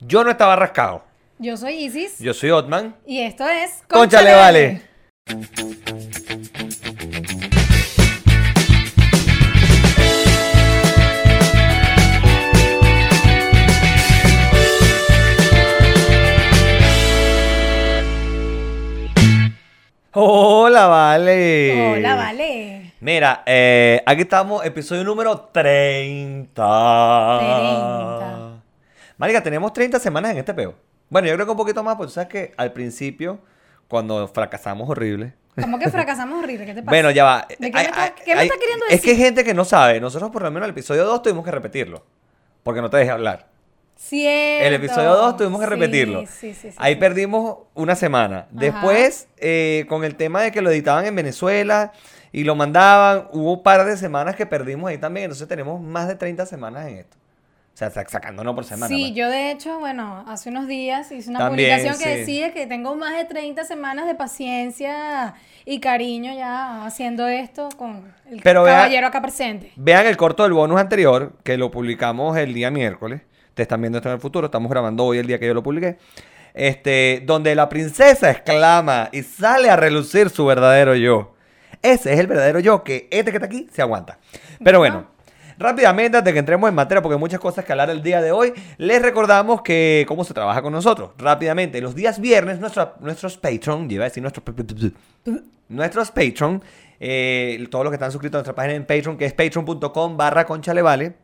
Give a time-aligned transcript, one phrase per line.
[0.00, 1.02] Yo no estaba rascado.
[1.38, 2.96] Yo soy Isis Yo soy Otman.
[3.06, 4.82] y esto es Conchale, vale.
[20.12, 21.96] Hola, vale.
[21.98, 22.92] Hola, vale.
[23.00, 27.38] Mira, eh, aquí estamos, episodio número 30.
[27.38, 28.57] 30.
[29.18, 30.74] Marica, tenemos 30 semanas en este peo.
[31.10, 33.40] Bueno, yo creo que un poquito más, porque tú sabes que al principio,
[33.88, 35.34] cuando fracasamos horrible.
[35.60, 36.66] ¿Cómo que fracasamos horrible?
[36.66, 36.90] ¿Qué te pasa?
[36.90, 37.46] Bueno, ya va.
[37.48, 39.24] ¿De qué me Hay- estás- hay- qué me hay- estás queriendo Es que hay decir?
[39.26, 40.00] gente que no sabe.
[40.00, 42.04] Nosotros, por lo menos, el episodio 2 tuvimos que repetirlo.
[42.62, 43.48] Porque no te dejé hablar.
[43.96, 44.66] Cierto.
[44.68, 46.20] El episodio 2 tuvimos que Sí, repetirlo.
[46.28, 46.76] Sí, sí, sí.
[46.76, 48.46] Ahí perdimos una semana.
[48.52, 51.92] Después, eh, con el tema de que lo editaban en Venezuela
[52.30, 55.24] y lo mandaban, hubo un par de semanas que perdimos ahí también.
[55.24, 57.16] Entonces tenemos más de 30 semanas en esto.
[57.78, 58.88] O sea, sac- sacándonos por semana.
[58.88, 59.14] Sí, pues.
[59.14, 62.18] yo de hecho, bueno, hace unos días hice una También, publicación que sí.
[62.20, 68.12] decía que tengo más de 30 semanas de paciencia y cariño ya haciendo esto con
[68.28, 69.70] el Pero caballero acá presente.
[69.76, 73.20] Vean el corto del bonus anterior, que lo publicamos el día miércoles.
[73.54, 75.62] Te están viendo esto en el futuro, estamos grabando hoy el día que yo lo
[75.62, 75.98] publiqué.
[76.54, 81.36] Este, donde la princesa exclama y sale a relucir su verdadero yo.
[81.82, 84.18] Ese es el verdadero yo, que este que está aquí se aguanta.
[84.64, 85.06] Pero bueno,
[85.58, 88.32] rápidamente, antes que entremos en materia, porque hay muchas cosas que hablar el día de
[88.32, 91.10] hoy, les recordamos que cómo se trabaja con nosotros.
[91.18, 94.44] Rápidamente, los días viernes, nuestra- nuestros Patreon, iba a decir nuestros
[95.68, 96.62] nuestros Patreon,
[97.00, 100.44] eh, todos los que están suscritos a nuestra página en Patreon, que es patreon.com barra
[100.46, 101.14] conchalevale,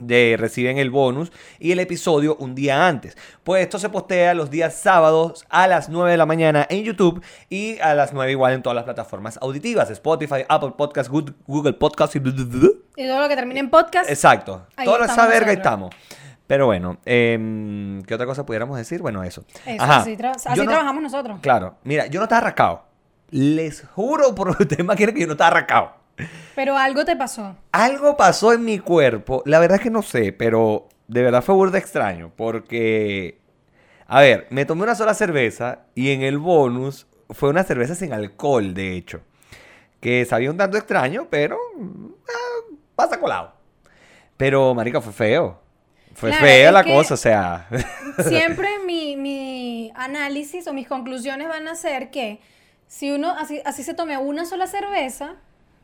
[0.00, 3.16] de, reciben el bonus y el episodio un día antes.
[3.44, 7.22] Pues esto se postea los días sábados a las 9 de la mañana en YouTube
[7.48, 11.74] y a las 9 igual en todas las plataformas auditivas, Spotify, Apple Podcasts, Good- Google
[11.74, 12.18] Podcasts y...
[12.18, 14.10] Y todo lo que termine en podcast.
[14.10, 14.66] Exacto.
[14.76, 15.94] Ahí Toda esa verga estamos.
[16.46, 19.00] Pero bueno, em, ¿qué otra cosa pudiéramos decir?
[19.00, 19.44] Bueno, eso.
[19.64, 19.98] Eso, Ajá.
[19.98, 21.38] así, tra- Yo así no- trabajamos nosotros.
[21.40, 21.76] Claro.
[21.84, 22.84] Mira, yo no estaba rascado.
[23.30, 25.92] Les juro por el tema que yo no estaba rascado.
[26.54, 27.56] Pero algo te pasó.
[27.72, 29.42] Algo pasó en mi cuerpo.
[29.46, 32.32] La verdad es que no sé, pero de verdad fue burda extraño.
[32.36, 33.40] Porque,
[34.06, 38.12] a ver, me tomé una sola cerveza y en el bonus fue una cerveza sin
[38.12, 39.20] alcohol, de hecho.
[40.00, 41.58] Que sabía un tanto extraño, pero
[42.28, 43.54] ah, pasa colado.
[44.36, 45.60] Pero, marica, fue feo.
[46.14, 47.68] Fue Claro, fea la cosa, o sea.
[48.26, 52.40] Siempre mi, mi análisis o mis conclusiones van a ser que
[52.90, 55.36] si uno así, así se tome una sola cerveza,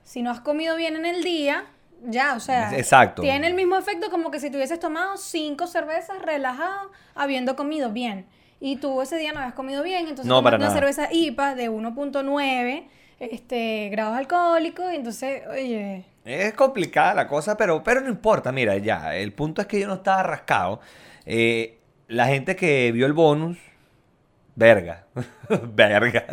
[0.07, 1.67] si no has comido bien en el día,
[2.05, 3.23] ya, o sea, Exacto.
[3.23, 7.91] tiene el mismo efecto como que si te hubieses tomado cinco cervezas relajado, habiendo comido
[7.91, 8.27] bien.
[8.61, 10.79] Y tú ese día no habías comido bien, entonces No, para una nada.
[10.79, 12.85] cerveza IPA de 1.9
[13.19, 18.53] este, grados alcohólicos, y entonces, oye, Es complicada la cosa, pero, pero no importa.
[18.53, 20.81] Mira, ya, el punto es que yo no estaba rascado.
[21.25, 21.79] Eh,
[22.09, 23.59] la gente que vio el bonus,
[24.57, 25.07] verga.
[25.75, 26.27] verga.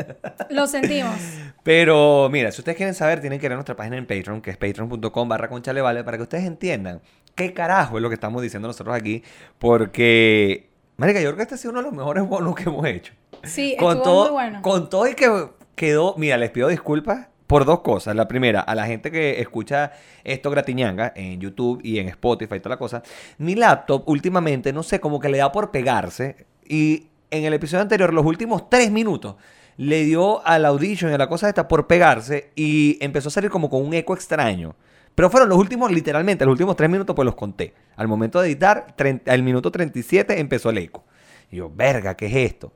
[0.50, 1.16] lo sentimos.
[1.64, 4.52] Pero mira, si ustedes quieren saber, tienen que ir a nuestra página en Patreon, que
[4.52, 7.02] es patreon.com barra conchalevale, para que ustedes entiendan
[7.36, 9.24] qué carajo es lo que estamos diciendo nosotros aquí.
[9.60, 12.86] Porque, marica, yo creo que este ha sido uno de los mejores bonus que hemos
[12.86, 13.14] hecho.
[13.44, 14.62] Sí, Con estuvo todo, muy bueno.
[14.62, 18.16] con todo y que quedó, mira, les pido disculpas por dos cosas.
[18.16, 19.92] La primera, a la gente que escucha
[20.24, 23.04] esto gratiñanga en YouTube y en Spotify y toda la cosa,
[23.38, 27.82] mi laptop últimamente, no sé, como que le da por pegarse y en el episodio
[27.82, 29.36] anterior, los últimos tres minutos,
[29.78, 33.50] le dio al audition y a la cosa esta por pegarse y empezó a salir
[33.50, 34.76] como con un eco extraño.
[35.16, 37.74] Pero fueron los últimos, literalmente, los últimos tres minutos, pues los conté.
[37.96, 41.06] Al momento de editar, 30 al minuto 37 empezó el eco.
[41.52, 42.74] Y yo, verga, ¿qué es esto?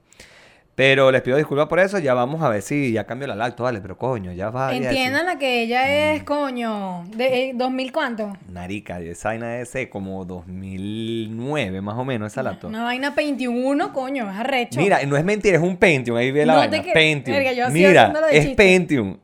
[0.78, 1.98] Pero les pido disculpas por eso.
[1.98, 3.82] Ya vamos a ver si ya cambio la lacto, vale.
[3.82, 4.76] Pero coño, ya va.
[4.76, 6.16] Entiendan la que ella Mm.
[6.18, 8.32] es, coño, de eh, 2000 cuánto?
[8.46, 8.52] sí.
[8.54, 12.68] Marica, esa vaina ese como 2009, más o menos, esa lacto.
[12.68, 14.80] Una vaina 21, coño, es arrecho.
[14.80, 16.16] Mira, no es mentira, es un Pentium.
[16.18, 16.84] Ahí ve la No vaina.
[16.84, 17.36] que- Pentium.
[17.38, 18.56] Verga, yo así Mira, es chiste.
[18.56, 19.18] Pentium.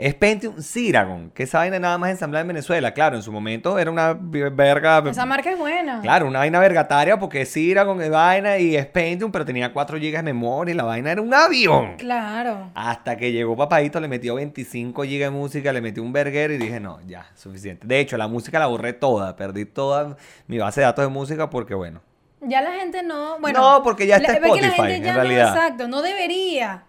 [0.00, 1.30] Es Pentium Ciragon.
[1.30, 2.94] Que esa vaina nada más ensamblada en Venezuela.
[2.94, 5.02] Claro, en su momento era una verga.
[5.10, 6.00] Esa marca es buena.
[6.00, 9.98] Claro, una vaina vergataria porque es Ciragon, es vaina y es Pentium, pero tenía 4
[9.98, 11.96] GB de memoria y la vaina era un avión.
[11.98, 12.70] Claro.
[12.74, 16.56] Hasta que llegó Papadito, le metió 25 GB de música, le metió un burger y
[16.56, 17.86] dije, no, ya, suficiente.
[17.86, 20.16] De hecho, la música la borré toda, perdí toda
[20.46, 22.00] mi base de datos de música porque, bueno.
[22.40, 23.60] Ya la gente no, bueno.
[23.60, 25.54] No, porque ya está la- que la Spotify, gente en realidad.
[25.54, 26.84] No, exacto, no debería.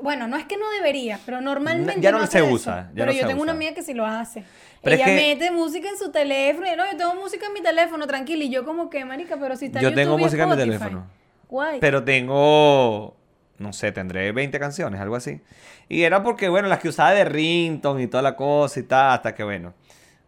[0.00, 2.54] Bueno, no es que no debería, pero normalmente Ya no no se hace eso.
[2.54, 3.56] usa, ya Pero no yo se tengo una usa.
[3.56, 4.44] amiga que sí lo hace.
[4.82, 7.52] Pero es Ella que- mete música en su teléfono y no, yo tengo música en
[7.52, 8.44] mi teléfono, tranquila.
[8.44, 11.06] Y yo como que, marica, pero si está Yo YouTube tengo música en mi teléfono.
[11.48, 11.80] Guay.
[11.80, 13.16] Pero tengo,
[13.58, 15.40] no sé, tendré 20 canciones, algo así.
[15.88, 19.12] Y era porque, bueno, las que usaba de rington y toda la cosa y tal,
[19.12, 19.74] hasta que, bueno,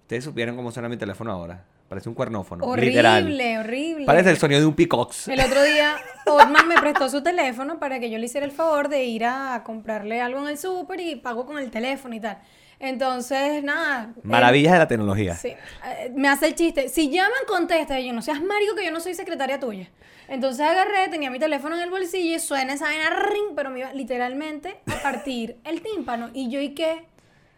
[0.02, 1.64] ustedes supieron cómo suena mi teléfono ahora.
[1.94, 2.64] Parece un cuernófono.
[2.64, 3.60] Horrible, literal.
[3.60, 4.04] horrible.
[4.04, 5.28] Parece el sonido de un picox.
[5.28, 5.94] El otro día,
[6.26, 9.62] Otman me prestó su teléfono para que yo le hiciera el favor de ir a
[9.64, 12.38] comprarle algo en el súper y pago con el teléfono y tal.
[12.80, 14.12] Entonces, nada.
[14.16, 15.36] él- Maravillas de la tecnología.
[15.36, 15.50] Sí,
[15.86, 16.88] eh, me hace el chiste.
[16.88, 18.00] Si llaman, contesta.
[18.00, 19.88] Y yo, no seas marico que yo no soy secretaria tuya.
[20.26, 23.78] Entonces agarré, tenía mi teléfono en el bolsillo y suena esa vaina ring, pero me
[23.78, 26.30] iba literalmente a partir el tímpano.
[26.34, 27.06] Y yo, ¿y qué?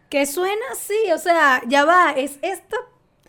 [0.09, 1.11] ¿Qué suena así?
[1.11, 2.77] O sea, ya va, es esta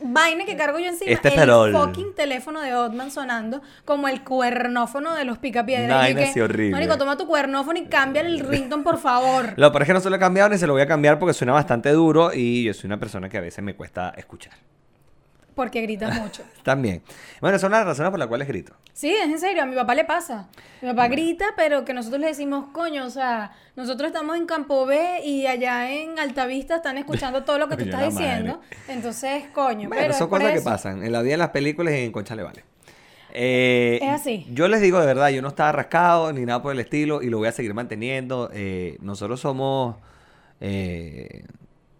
[0.00, 1.10] vaina que cargo yo encima.
[1.10, 5.88] Este el fucking teléfono de Otman sonando como el cuernófono de los picapiedras.
[5.88, 6.72] Vaina así horrible.
[6.72, 9.52] Marico, toma tu cuernófono y cambia el ringtone, por favor.
[9.56, 11.18] Lo peor es que no se lo he cambiado ni se lo voy a cambiar
[11.18, 14.54] porque suena bastante duro y yo soy una persona que a veces me cuesta escuchar.
[15.58, 16.44] Porque gritas mucho.
[16.62, 17.02] También.
[17.40, 18.74] Bueno, son las razones por las cuales grito.
[18.92, 20.48] Sí, es en serio, a mi papá le pasa.
[20.80, 24.86] Mi papá grita, pero que nosotros le decimos, coño, o sea, nosotros estamos en Campo
[24.86, 28.60] B y allá en Altavista están escuchando todo lo que tú estás diciendo.
[28.86, 32.04] Entonces, coño, Bueno, pero son cosas que pasan en la vida, en las películas y
[32.04, 32.62] en Concha le vale.
[33.32, 34.46] Eh, Es así.
[34.52, 37.30] Yo les digo de verdad, yo no estaba rascado ni nada por el estilo y
[37.30, 38.48] lo voy a seguir manteniendo.
[38.54, 39.96] Eh, nosotros somos
[40.60, 41.44] eh,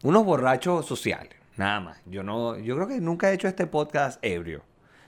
[0.05, 2.01] unos borrachos sociales, nada más.
[2.07, 4.63] Yo no, yo creo que nunca he hecho este podcast ebrio.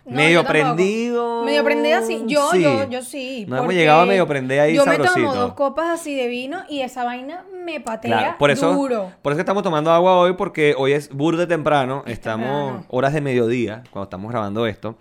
[0.05, 1.45] No, medio prendido.
[1.45, 2.25] Medio prendida, sí.
[2.27, 2.63] Yo, sí.
[2.63, 3.45] yo, yo sí.
[3.47, 6.63] Nos hemos llegado a medio prender ahí Yo me tomo dos copas así de vino
[6.71, 9.13] y esa vaina me patea Claro, por eso, duro.
[9.23, 12.87] por eso que estamos tomando agua hoy, porque hoy es burde temprano, Es estamos temprano.
[12.89, 14.97] horas de mediodía cuando estamos grabando esto,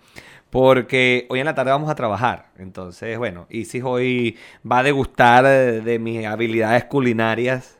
[0.50, 2.46] porque hoy en la tarde vamos a trabajar.
[2.58, 4.36] Entonces, bueno, Isis hoy
[4.70, 7.78] va a degustar de, de mis habilidades culinarias.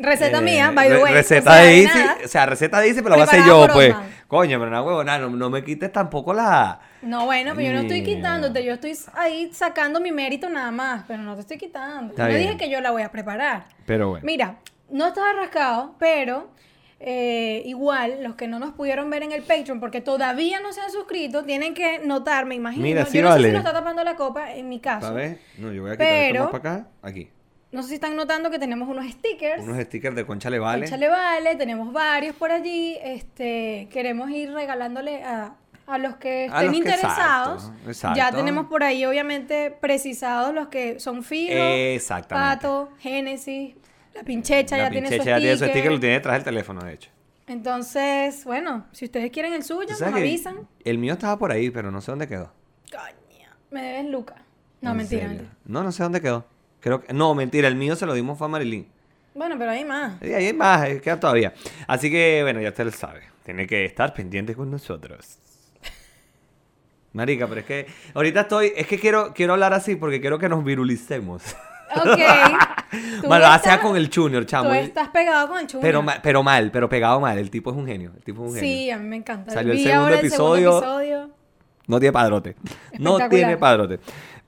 [0.00, 1.12] Receta Eh, mía, by the way.
[1.12, 2.16] Receta de nada.
[2.24, 3.90] o sea, receta de Isis, pero lo voy a hacer yo, pues.
[3.92, 4.10] Osman.
[4.28, 6.80] Coño, pero no, huevona, no, no me quites tampoco la...
[7.02, 11.04] No, bueno, pero yo no estoy quitándote, yo estoy ahí sacando mi mérito nada más,
[11.06, 12.12] pero no te estoy quitando.
[12.12, 12.40] Está yo bien.
[12.46, 13.64] dije que yo la voy a preparar.
[13.84, 14.24] Pero bueno.
[14.24, 14.56] Mira,
[14.88, 16.48] no estaba rascado, pero
[17.00, 20.80] eh, igual los que no nos pudieron ver en el Patreon, porque todavía no se
[20.80, 22.84] han suscrito, tienen que notar, me imagino.
[22.84, 25.08] Mira, yo no sé si nos está tapando la copa, en mi caso.
[25.08, 25.38] ¿Sabes?
[25.58, 27.30] No, yo voy a quitar esto Pero- más para acá, aquí.
[27.72, 29.62] No sé si están notando que tenemos unos stickers.
[29.62, 30.82] Unos stickers de Concha le vale.
[30.82, 32.98] Concha le vale, tenemos varios por allí.
[33.02, 35.54] Este, queremos ir regalándole a,
[35.86, 37.62] a los que estén los que- interesados.
[37.64, 38.16] exacto, exacto.
[38.18, 42.56] Ya tenemos por ahí, obviamente, precisados los que son Exactamente.
[42.66, 43.74] Pato, Génesis,
[44.14, 45.92] la pinchecha La ya tiene su pinchecha ya tiene su sticker.
[45.92, 47.10] lo tiene detrás del teléfono, de hecho.
[47.46, 50.68] Entonces, bueno, si ustedes quieren el suyo, ¿Tú nos avisan.
[50.84, 52.52] El mío estaba por ahí, pero no sé dónde quedó.
[52.90, 54.36] Coño, me debes Luca.
[54.82, 55.30] No, mentira.
[55.64, 56.44] No, no sé dónde quedó.
[56.82, 57.12] Creo que...
[57.12, 58.86] No, mentira, el mío se lo dimos fue a Marilyn.
[59.34, 60.20] Bueno, pero hay más.
[60.20, 61.54] Ahí hay más, eh, queda todavía.
[61.86, 63.22] Así que, bueno, ya usted lo sabe.
[63.44, 65.38] Tiene que estar pendiente con nosotros.
[67.12, 70.48] Marica, pero es que ahorita estoy, es que quiero, quiero hablar así porque quiero que
[70.48, 71.42] nos virulicemos.
[71.96, 72.18] Ok.
[73.26, 74.68] Bueno, sea con el Junior, chamo.
[74.68, 75.80] Tú estás pegado con el chulo.
[75.80, 77.38] Pero, pero mal, pero pegado mal.
[77.38, 78.12] El tipo es un genio.
[78.14, 78.70] El tipo es un genio.
[78.70, 79.50] Sí, a mí me encanta.
[79.50, 81.30] Salió el segundo ahora el segundo episodio.
[81.86, 82.56] No tiene padrote.
[82.98, 83.98] No tiene padrote.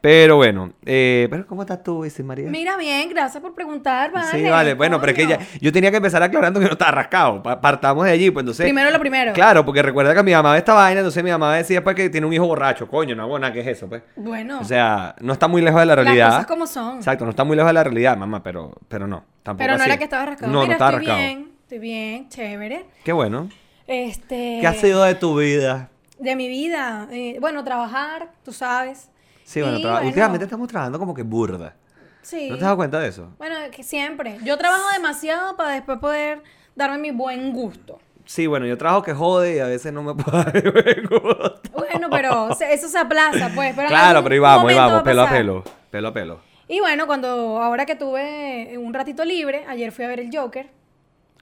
[0.05, 2.51] Pero bueno, eh, pero ¿cómo estás tú, ese María?
[2.51, 4.31] Mira bien, gracias por preguntar, vale.
[4.33, 4.75] Sí, vale.
[4.75, 7.43] Bueno, pero es que ya, yo tenía que empezar aclarando que no estaba rascado.
[7.43, 8.65] Pa- partamos de allí, pues entonces.
[8.65, 9.33] Primero lo primero.
[9.33, 12.11] Claro, porque recuerda que mi mamá ve esta vaina, entonces mi mamá decía pues que
[12.11, 12.87] tiene un hijo borracho.
[12.87, 14.03] Coño, no, buena, ¿qué es eso, pues?
[14.17, 16.29] Bueno, O sea, no está muy lejos de la las realidad.
[16.33, 16.97] cosas como son.
[16.99, 19.25] Exacto, no está muy lejos de la realidad, mamá, pero, pero no.
[19.43, 19.89] Tampoco Pero no así.
[19.91, 20.53] era que estaba rascado.
[20.53, 21.19] No, Mira, no estaba estoy rascado.
[21.29, 22.85] bien, estoy bien, chévere.
[23.05, 23.49] Qué bueno.
[23.87, 24.59] Este...
[24.61, 25.89] ¿Qué ha sido de tu vida?
[26.19, 27.09] De mi vida.
[27.11, 29.09] eh, bueno, trabajar, tú sabes.
[29.45, 31.75] Sí, bueno, Y traba- bueno, últimamente estamos trabajando como que burda.
[32.23, 32.49] Sí.
[32.49, 33.29] ¿No te has dado cuenta de eso?
[33.39, 34.39] Bueno, que siempre.
[34.43, 36.43] Yo trabajo demasiado para después poder
[36.75, 37.99] darme mi buen gusto.
[38.25, 41.03] Sí, bueno, yo trabajo que jode y a veces no me puedo dar el buen
[41.07, 41.61] gusto.
[41.75, 43.75] Bueno, pero se- eso se aplaza, pues.
[43.77, 45.65] Pero Claro, pero ahí vamos, ahí va vamos, pelo a pelo.
[45.91, 46.41] Pelo a pelo.
[46.67, 50.71] Y bueno, cuando ahora que tuve un ratito libre, ayer fui a ver el Joker,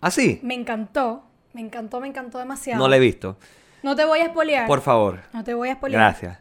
[0.00, 0.40] ¿Ah, sí?
[0.42, 2.80] me encantó, me encantó, me encantó demasiado.
[2.82, 3.37] No la he visto.
[3.85, 4.66] No te voy a espolear.
[4.66, 5.21] Por favor.
[5.32, 6.00] No te voy a espolear.
[6.02, 6.38] Gracias.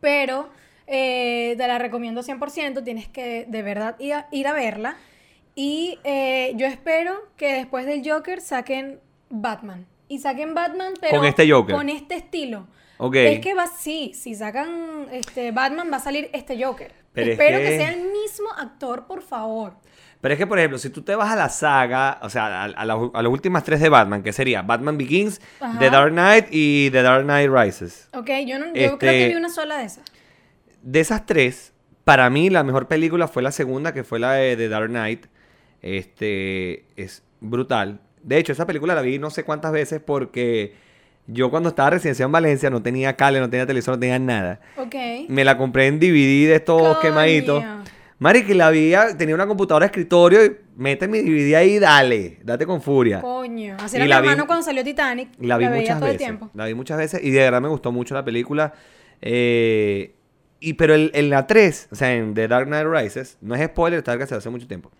[0.00, 0.48] Pero
[0.90, 4.96] eh, te la recomiendo 100%, tienes que de verdad ir a, ir a verla.
[5.54, 9.86] Y eh, yo espero que después del Joker saquen Batman.
[10.08, 11.74] Y saquen Batman, pero Con este Joker.
[11.74, 12.66] con este estilo.
[12.98, 13.14] Ok.
[13.16, 16.92] Es que va, sí, si sacan este Batman va a salir este Joker.
[17.12, 17.64] Pero es espero que...
[17.64, 19.74] que- sea el mismo actor, por favor.
[20.20, 22.64] Pero es que, por ejemplo, si tú te vas a la saga, o sea, a,
[22.64, 25.78] a la- a las últimas tres de Batman, que sería Batman Begins, Ajá.
[25.78, 28.08] The Dark Knight y The Dark Knight Rises.
[28.12, 30.04] Ok, yo, no, yo Este- creo que vi una sola de esas.
[30.82, 31.72] De esas tres,
[32.04, 35.26] para mí la mejor película fue la segunda, que fue la de Dark Knight.
[35.82, 38.00] Este es brutal.
[38.22, 40.74] De hecho, esa película la vi no sé cuántas veces porque
[41.26, 44.60] yo cuando estaba residenciado en Valencia no tenía cable, no tenía televisor, no tenía nada.
[44.76, 44.94] Ok.
[45.28, 47.00] Me la compré en DVD de estos Coño.
[47.00, 47.64] quemaditos.
[48.18, 51.78] Mari, que la vi, tenía una computadora de escritorio y mete mi DVD ahí y
[51.78, 53.22] dale, date con furia.
[53.22, 55.30] Coño, así era mi hermano cuando salió Titanic.
[55.38, 56.34] La vi muchas veces.
[56.52, 58.74] La vi muchas veces y de verdad me gustó mucho la película.
[59.22, 60.16] Eh,
[60.60, 63.98] y pero en la 3, o sea, en The Dark Knight Rises, no es spoiler,
[63.98, 64.90] está que se hace mucho tiempo.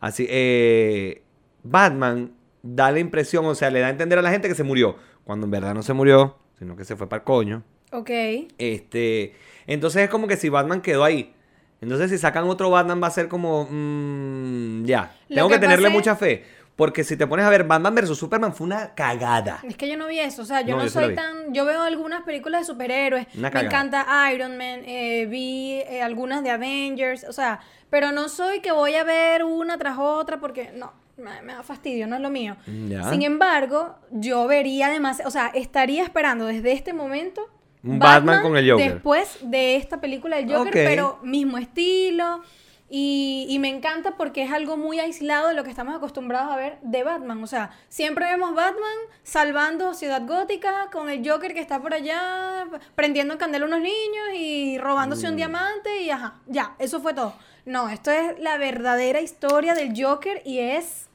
[0.00, 1.22] Así, eh,
[1.62, 4.64] Batman da la impresión, o sea, le da a entender a la gente que se
[4.64, 7.62] murió, cuando en verdad no se murió, sino que se fue para el coño.
[7.92, 8.10] Ok.
[8.58, 9.34] Este,
[9.66, 11.32] entonces es como que si Batman quedó ahí.
[11.80, 16.16] Entonces si sacan otro Batman va a ser como, mmm, ya, tengo que, tenerle mucha
[16.16, 16.44] fe.
[16.76, 18.16] Porque si te pones a ver, Batman vs.
[18.18, 19.60] Superman fue una cagada.
[19.62, 20.42] Es que yo no vi eso.
[20.42, 21.54] O sea, yo no, soy tan.
[21.54, 23.26] Yo veo algunas películas de superhéroes.
[23.34, 24.80] Me encanta Iron Man.
[24.84, 27.24] Eh, vi eh, algunas de Avengers.
[27.28, 30.92] O sea, pero no soy que voy a ver una tras otra porque no.
[31.16, 32.56] Me, da fastidio, no es lo mío.
[32.66, 37.48] Sin embargo, yo vería además, o sea, estaría esperando desde este momento
[37.84, 38.94] un Batman, con el Joker.
[38.94, 42.42] Después de esta película del Joker, pero mismo estilo,
[42.90, 46.78] y, me encanta porque es algo muy aislado de lo que estamos acostumbrados a ver
[46.82, 47.42] de Batman.
[47.42, 52.66] O sea, siempre vemos Batman salvando Ciudad Gótica con el Joker que está por allá
[52.94, 55.36] prendiendo en candela a unos niños y robándose un mm.
[55.36, 57.34] diamante y ajá, ya, eso fue todo.
[57.64, 61.08] No, esto es la verdadera historia del Joker y es...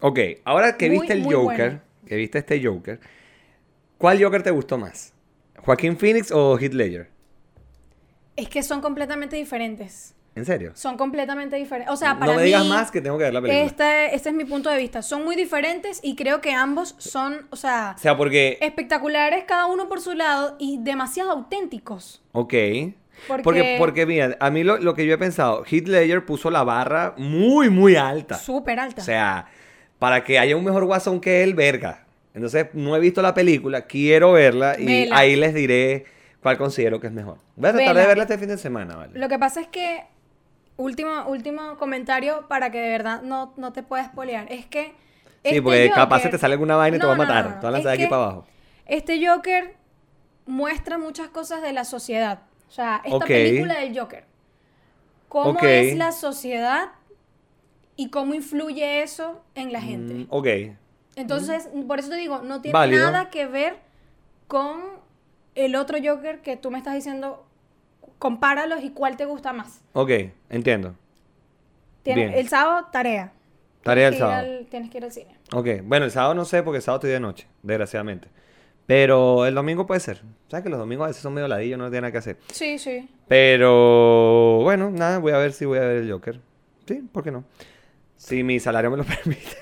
[0.00, 3.00] Ok, ahora que viste el Joker, que viste este Joker,
[3.98, 5.12] ¿cuál Joker te gustó más?
[5.58, 7.10] ¿Joaquín Phoenix o Heath Ledger?
[8.36, 10.14] Es que son completamente diferentes.
[10.38, 10.70] ¿En serio?
[10.74, 11.92] Son completamente diferentes.
[11.92, 13.64] O sea, para No me digas más que tengo que ver la película.
[13.64, 15.02] Este, este es mi punto de vista.
[15.02, 17.94] Son muy diferentes y creo que ambos son, o sea...
[17.96, 18.58] O sea, porque...
[18.60, 22.22] Espectaculares cada uno por su lado y demasiado auténticos.
[22.32, 22.54] Ok.
[23.26, 26.62] Porque, porque, porque mira, a mí lo, que yo he pensado, Heath Ledger puso la
[26.62, 28.36] barra muy, muy alta.
[28.36, 29.02] Súper alta.
[29.02, 29.46] O sea,
[29.98, 32.06] para que haya un mejor guasón que él, verga.
[32.32, 36.04] Entonces, no he visto la película, quiero verla y ahí les diré
[36.40, 37.38] cuál considero que es mejor.
[37.56, 39.18] Voy a tratar de verla este fin de semana, ¿vale?
[39.18, 40.04] Lo que pasa es que
[40.78, 44.50] último, último comentario para que de verdad no, no te puedas espolear.
[44.50, 44.94] Es que.
[45.42, 47.60] Sí, este porque capaz se te sale alguna vaina y te va a matar.
[47.60, 48.46] te vas a lanzar aquí para abajo.
[48.86, 49.76] Este Joker
[50.46, 52.40] muestra muchas cosas de la sociedad.
[52.68, 54.24] O sea, esta película del Joker.
[55.28, 56.88] ¿Cómo es la sociedad
[57.96, 60.14] y cómo influye eso en la gente?
[60.14, 60.46] Mm, ok.
[61.16, 63.78] Entonces, por eso te digo, no tiene nada que ver
[64.46, 64.80] con
[65.54, 67.47] el otro Joker que tú me estás diciendo
[68.18, 69.80] compáralos y cuál te gusta más.
[69.92, 70.10] Ok,
[70.50, 70.94] entiendo.
[72.04, 73.32] El sábado, tarea.
[73.82, 74.46] Tarea el sábado.
[74.70, 75.36] tienes que ir al cine.
[75.52, 78.28] Ok, bueno, el sábado no sé porque el sábado estoy de noche, desgraciadamente.
[78.86, 80.22] Pero el domingo puede ser.
[80.48, 82.38] ¿Sabes que los domingos a veces son medio ladillos, no tiene nada que hacer?
[82.52, 83.08] Sí, sí.
[83.28, 86.40] Pero bueno, nada, voy a ver si voy a ver el Joker.
[86.86, 87.44] Sí, ¿por qué no?
[88.16, 89.56] Si mi salario me lo permite.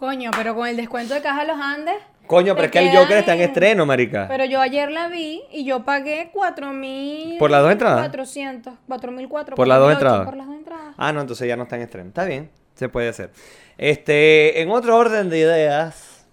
[0.00, 1.96] Coño, pero con el descuento de Caja Los Andes.
[2.26, 4.28] Coño, pero es que el Joker está en estreno, marica.
[4.28, 7.36] Pero yo ayer la vi y yo pagué 4.000...
[7.36, 8.00] ¿Por las dos entradas?
[8.08, 9.54] 400, 4.004.
[9.56, 10.24] ¿Por las dos entradas?
[10.24, 10.94] Por las dos entradas.
[10.96, 12.08] Ah, no, entonces ya no está en estreno.
[12.08, 13.30] Está bien, se puede hacer.
[13.76, 16.26] Este, en otro orden de ideas...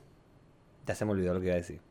[0.85, 1.81] Ya se me olvidó lo que iba a decir.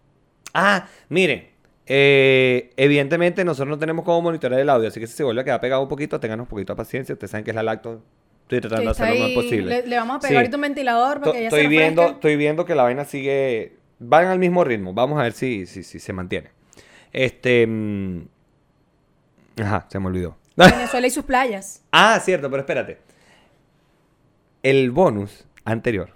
[0.55, 1.51] Ah, miren.
[1.85, 5.45] Eh, evidentemente nosotros no tenemos cómo monitorear el audio, así que si se vuelve a
[5.45, 7.13] quedar pegado un poquito, tengan un poquito de paciencia.
[7.13, 8.01] Ustedes saben que es la lacto
[8.47, 9.83] Estoy tratando de hacer lo más posible.
[9.89, 12.65] Le, vamos a pegar ahorita un ventilador para que ya estoy se viendo, Estoy viendo
[12.65, 14.95] que la vaina sigue van al mismo ritmo.
[14.95, 16.51] Vamos a ver si, si, si se mantiene.
[17.13, 17.67] Este.
[17.67, 18.29] Mm,
[19.61, 20.37] ajá, se me olvidó.
[20.57, 21.83] Venezuela y sus playas.
[21.91, 22.99] ah, cierto, pero espérate.
[24.63, 26.11] El bonus anterior.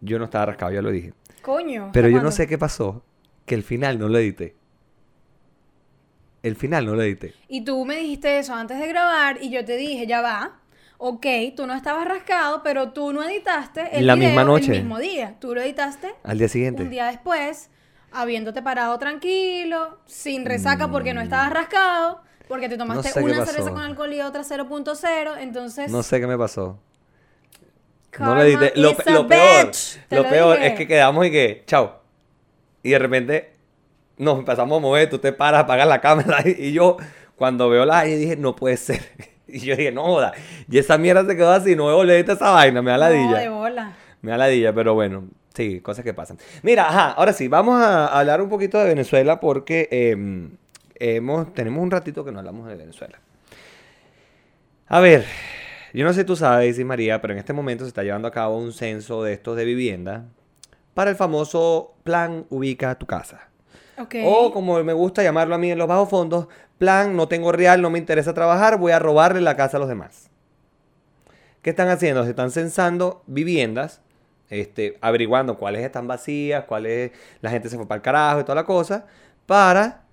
[0.00, 1.14] Yo no estaba rascado, ya lo dije.
[1.42, 1.90] Coño.
[1.92, 3.04] Pero yo no sé qué pasó.
[3.46, 4.56] Que el final no lo edité.
[6.42, 7.34] El final no lo edité.
[7.46, 10.58] Y tú me dijiste eso antes de grabar y yo te dije, ya va
[10.98, 11.26] ok,
[11.56, 14.72] tú no estabas rascado, pero tú no editaste el la misma noche.
[14.72, 15.36] el mismo día.
[15.40, 16.82] Tú lo editaste al día siguiente.
[16.82, 17.70] Un día después,
[18.12, 23.82] habiéndote parado tranquilo, sin resaca porque no estabas rascado, porque te tomaste una cerveza con
[23.82, 25.90] alcohol y otra 0.0, entonces...
[25.90, 26.78] No sé qué me pasó.
[28.18, 28.72] no lo edité.
[28.74, 29.70] Lo, peor,
[30.10, 32.00] lo, peor es que quedamos y que, chao.
[32.82, 33.58] Y de repente
[34.16, 36.96] nos empezamos a mover, tú te paras, apagas la cámara y, yo
[37.36, 39.00] cuando veo la y dije, no puede ser.
[39.52, 40.32] Y yo dije, no joda.
[40.70, 43.30] Y esa mierda se quedó así, no me volví esa vaina, me da ladilla.
[43.30, 43.96] No, de bola.
[44.20, 45.24] Me da ladilla, pero bueno,
[45.54, 46.38] sí, cosas que pasan.
[46.62, 50.50] Mira, ajá, ahora sí, vamos a hablar un poquito de Venezuela porque em,
[50.96, 53.18] hemos, tenemos un ratito que no hablamos de Venezuela.
[54.88, 55.24] A ver,
[55.92, 58.28] yo no sé si tú sabes, sí, María, pero en este momento se está llevando
[58.28, 60.24] a cabo un censo de estos de vivienda
[60.94, 63.48] para el famoso plan Ubica tu casa.
[64.24, 67.82] O como me gusta llamarlo a mí en los bajos fondos, plan, no tengo real,
[67.82, 70.30] no me interesa trabajar, voy a robarle la casa a los demás.
[71.62, 72.22] ¿Qué están haciendo?
[72.24, 74.00] Se están censando viviendas,
[74.48, 78.54] este, averiguando cuáles están vacías, cuáles la gente se fue para el carajo y toda
[78.54, 79.06] la cosa,
[79.46, 80.04] para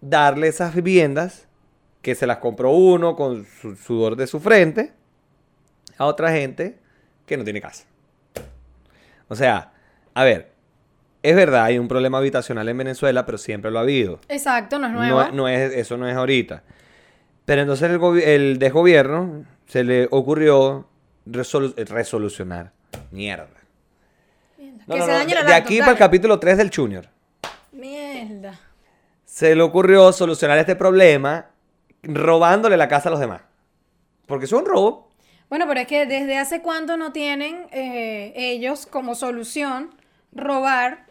[0.00, 1.48] darle esas viviendas
[2.02, 4.92] que se las compró uno con su sudor de su frente,
[5.98, 6.78] a otra gente
[7.26, 7.84] que no tiene casa.
[9.28, 9.72] O sea,
[10.14, 10.52] a ver,
[11.28, 14.20] es verdad, hay un problema habitacional en Venezuela, pero siempre lo ha habido.
[14.28, 15.28] Exacto, no es nuevo.
[15.32, 16.62] No, es, eso no es ahorita.
[17.44, 20.88] Pero entonces el, el desgobierno se le ocurrió
[21.26, 22.72] resolucionar.
[23.10, 23.48] Mierda.
[24.56, 27.08] que se dañe la de aquí para el capítulo 3 del Junior.
[27.72, 28.58] Mierda.
[29.24, 31.46] Se le ocurrió solucionar este problema
[32.02, 33.42] robándole la casa a los demás.
[34.26, 35.10] Porque es un robo.
[35.48, 39.90] Bueno, pero es que desde hace cuánto no tienen eh, ellos como solución
[40.32, 41.05] robar.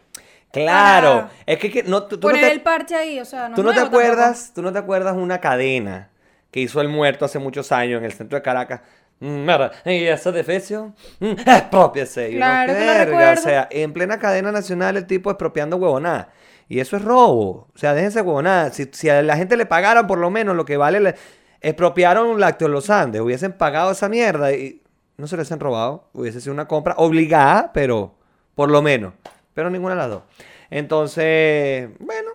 [0.52, 3.80] Claro, es que, no, tú, poner el parche ahí, o sea, no tú no te
[3.80, 6.10] acuerdas, tú no te acuerdas una cadena
[6.50, 8.80] que hizo el muerto hace muchos años en el centro de Caracas.
[9.20, 9.48] Mm,
[9.86, 12.30] y ese defecio, mm, expropiese.
[12.30, 16.30] Claro, que O sea, en plena cadena nacional el tipo expropiando huevonada.
[16.68, 17.68] Y eso es robo.
[17.74, 18.70] O sea, déjense huevonada.
[18.70, 21.00] Si, si a la gente le pagaran por lo menos lo que vale...
[21.00, 21.14] Le,
[21.60, 23.20] expropiaron Lácteos Los Andes.
[23.20, 24.82] Hubiesen pagado esa mierda y
[25.16, 26.08] no se les han robado.
[26.12, 28.14] Hubiese sido una compra obligada, pero
[28.54, 29.14] por lo menos.
[29.56, 30.22] Pero ninguna de las dos.
[30.68, 32.30] Entonces, bueno,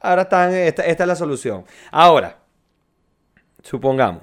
[0.00, 0.52] ahora están...
[0.52, 1.64] Esta, esta es la solución.
[1.90, 2.36] Ahora,
[3.62, 4.22] supongamos.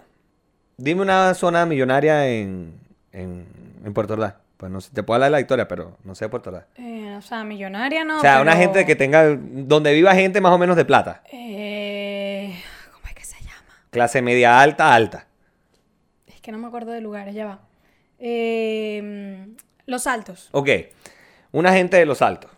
[0.77, 2.79] Dime una zona millonaria en,
[3.11, 3.47] en,
[3.83, 4.35] en Puerto Ordaz.
[4.57, 6.67] Pues no sé, te puedo hablar de la historia, pero no sé de Puerto Ordaz.
[6.75, 8.19] Eh, o sea, millonaria no.
[8.19, 11.23] O sea, una gente que tenga, donde viva gente más o menos de plata.
[11.31, 12.61] Eh,
[12.93, 13.73] ¿Cómo es que se llama?
[13.89, 15.25] Clase media alta, alta.
[16.27, 17.59] Es que no me acuerdo de lugares, ya va.
[18.19, 19.47] Eh,
[19.87, 20.49] los Altos.
[20.51, 20.69] Ok,
[21.55, 22.51] una gente de Los Altos.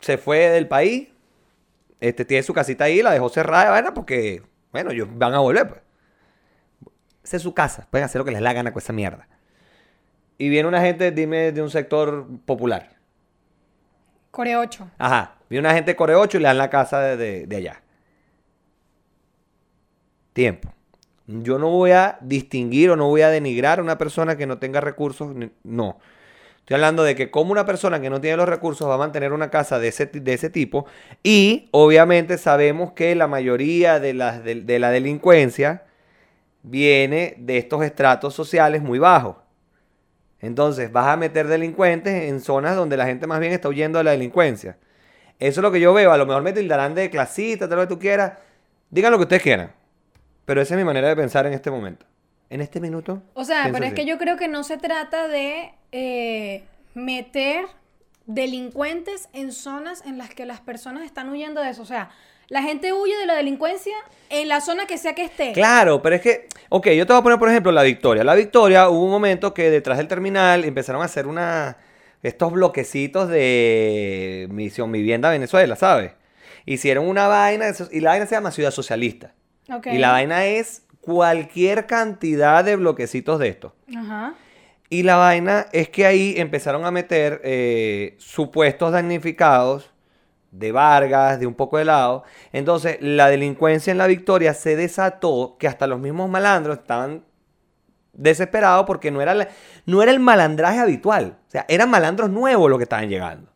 [0.00, 1.08] Se fue del país,
[2.00, 3.94] este, tiene su casita ahí, la dejó cerrada.
[3.94, 5.80] Porque, bueno, ellos van a volver, pues.
[7.22, 7.86] Esa es su casa.
[7.88, 9.28] Pueden hacer lo que les la gana con esa mierda.
[10.38, 12.96] Y viene una gente, dime, de un sector popular.
[14.32, 14.90] Core 8.
[14.98, 15.36] Ajá.
[15.48, 17.80] Viene una gente de Core 8 y le dan la casa de, de allá.
[20.32, 20.72] Tiempo.
[21.28, 24.58] Yo no voy a distinguir o no voy a denigrar a una persona que no
[24.58, 25.32] tenga recursos.
[25.62, 25.98] No.
[26.70, 29.32] Estoy hablando de que como una persona que no tiene los recursos va a mantener
[29.32, 30.86] una casa de ese, de ese tipo.
[31.24, 35.82] Y obviamente sabemos que la mayoría de la, de la delincuencia
[36.62, 39.34] viene de estos estratos sociales muy bajos.
[40.38, 44.04] Entonces, vas a meter delincuentes en zonas donde la gente más bien está huyendo de
[44.04, 44.78] la delincuencia.
[45.40, 46.12] Eso es lo que yo veo.
[46.12, 48.34] A lo mejor me tildarán de clasista, todo lo que tú quieras.
[48.90, 49.72] Digan lo que ustedes quieran.
[50.44, 52.06] Pero esa es mi manera de pensar en este momento.
[52.48, 53.24] En este minuto.
[53.34, 57.66] O sea, pero es que yo creo que no se trata de eh, meter
[58.26, 61.82] delincuentes en zonas en las que las personas están huyendo de eso.
[61.82, 62.10] O sea,
[62.48, 63.94] la gente huye de la delincuencia
[64.28, 65.52] en la zona que sea que esté.
[65.52, 68.24] Claro, pero es que, ok, yo te voy a poner por ejemplo la Victoria.
[68.24, 71.76] La Victoria hubo un momento que detrás del terminal empezaron a hacer una,
[72.22, 76.12] estos bloquecitos de Misión Vivienda Venezuela, ¿sabes?
[76.66, 79.32] Hicieron una vaina y la vaina se llama Ciudad Socialista.
[79.86, 83.72] Y la vaina es cualquier cantidad de bloquecitos de estos.
[83.96, 84.34] Ajá.
[84.90, 89.92] Y la vaina es que ahí empezaron a meter eh, supuestos damnificados
[90.50, 92.24] de Vargas, de un poco de lado.
[92.52, 97.24] Entonces, la delincuencia en la victoria se desató que hasta los mismos malandros estaban
[98.12, 99.48] desesperados porque no era,
[99.86, 101.38] no era el malandraje habitual.
[101.46, 103.48] O sea, eran malandros nuevos los que estaban llegando.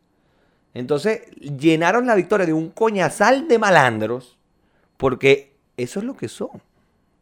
[0.73, 4.37] Entonces, llenaron la victoria de un coñazal de malandros
[4.95, 6.61] porque eso es lo que son.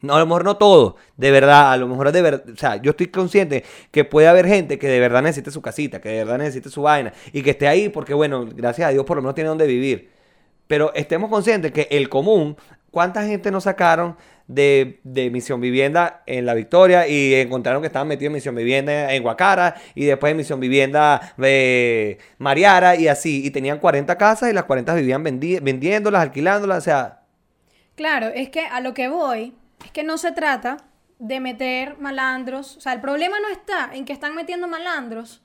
[0.03, 2.75] No, a lo mejor no todo, de verdad, a lo mejor de verdad, o sea,
[2.75, 6.17] yo estoy consciente que puede haber gente que de verdad necesite su casita, que de
[6.25, 9.23] verdad necesite su vaina y que esté ahí porque, bueno, gracias a Dios por lo
[9.23, 10.11] menos tiene donde vivir.
[10.67, 12.57] Pero estemos conscientes que el común,
[12.91, 14.99] ¿cuánta gente nos sacaron de,
[15.31, 19.75] Misión Vivienda en La Victoria y encontraron que estaban metidos en Misión Vivienda en Guacara
[19.95, 23.45] y después en Misión Vivienda de Mariara y así?
[23.45, 27.19] Y tenían 40 casas y las 40 vivían vendiéndolas, alquilándolas, o sea...
[27.95, 30.77] Claro, es que a lo que voy es que no se trata
[31.19, 32.77] de meter malandros.
[32.77, 35.41] O sea, el problema no está en que están metiendo malandros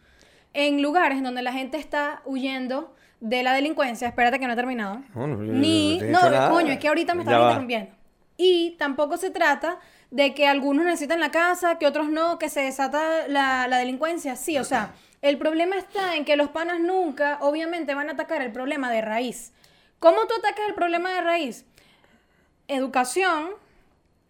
[0.52, 4.08] en lugares en donde la gente está huyendo de la delincuencia.
[4.08, 5.02] Espérate que no he terminado.
[5.14, 6.00] Ni.
[6.00, 6.20] No,
[6.50, 7.92] coño, es que ahorita me están interrumpiendo.
[8.36, 9.78] Y tampoco se trata
[10.10, 14.36] de que algunos necesitan la casa, que otros no, que se desata la, la delincuencia.
[14.36, 18.40] Sí, o sea, el problema está en que los panas nunca, obviamente, van a atacar
[18.42, 19.52] el problema de raíz.
[19.98, 21.66] ¿Cómo tú atacas el problema de raíz?
[22.68, 23.50] Educación,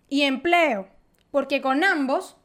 [0.08, 0.88] y empleo,
[1.30, 2.36] porque con ambos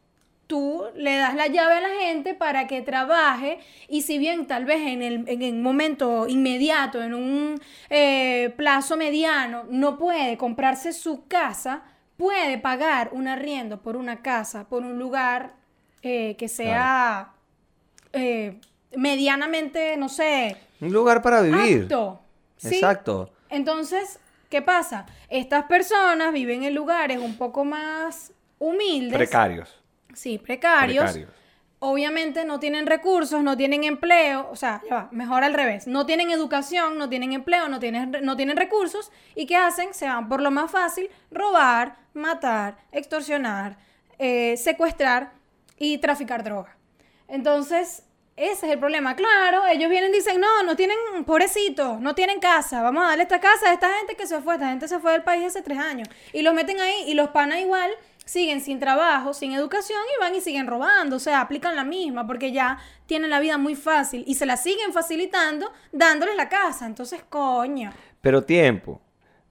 [0.48, 4.66] tú le das la llave a la gente para que trabaje y si bien tal
[4.66, 11.28] vez en el, en momento inmediato, en un eh, plazo mediano, no puede comprarse su
[11.28, 11.84] casa,
[12.18, 15.54] puede pagar un arriendo por una casa, por un lugar
[16.02, 17.34] eh, que sea
[18.12, 18.60] eh,
[18.96, 20.58] medianamente, no sé.
[20.82, 21.84] Un lugar para vivir.
[21.84, 22.20] Exacto.
[22.64, 23.30] Exacto.
[23.50, 24.20] Entonces,
[24.54, 25.08] ¿Qué pasa?
[25.30, 29.18] Estas personas viven en lugares un poco más humildes.
[29.18, 29.82] Precarios.
[30.14, 31.18] Sí, precarios.
[31.80, 35.88] Obviamente no tienen recursos, no tienen empleo, o sea, ya va, mejor al revés.
[35.88, 39.12] No tienen educación, no tienen empleo, no tienen, no tienen recursos.
[39.34, 39.92] ¿Y qué hacen?
[39.96, 43.78] Se van por lo más fácil, robar, matar, extorsionar,
[44.20, 45.32] eh, secuestrar
[45.80, 46.78] y traficar droga.
[47.28, 48.04] Entonces,
[48.36, 49.16] ese es el problema.
[49.16, 52.82] Claro, ellos vienen y dicen, no, no tienen, pobrecito, no tienen casa.
[52.82, 54.56] Vamos a darle esta casa a esta gente que se fue.
[54.56, 56.08] Esta gente se fue del país hace tres años.
[56.32, 57.92] Y los meten ahí y los panas igual
[58.26, 61.18] siguen sin trabajo, sin educación y van y siguen robando.
[61.18, 64.58] O sea, aplican la misma porque ya tienen la vida muy fácil y se la
[64.58, 66.88] siguen facilitando dándoles la casa.
[66.88, 67.92] Entonces, coño.
[68.22, 69.00] Pero tiempo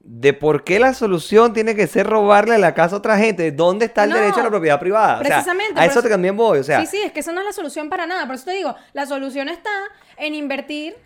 [0.05, 3.53] de por qué la solución tiene que ser robarle la casa a otra gente.
[3.53, 5.21] ¿Dónde está el derecho a la propiedad privada?
[5.21, 5.81] Precisamente.
[5.81, 6.59] a eso, también voy.
[6.59, 8.27] O sea, sí, sí, es que eso no es la solución para nada.
[8.27, 9.71] Por eso te digo, la solución está
[10.17, 10.97] en invertir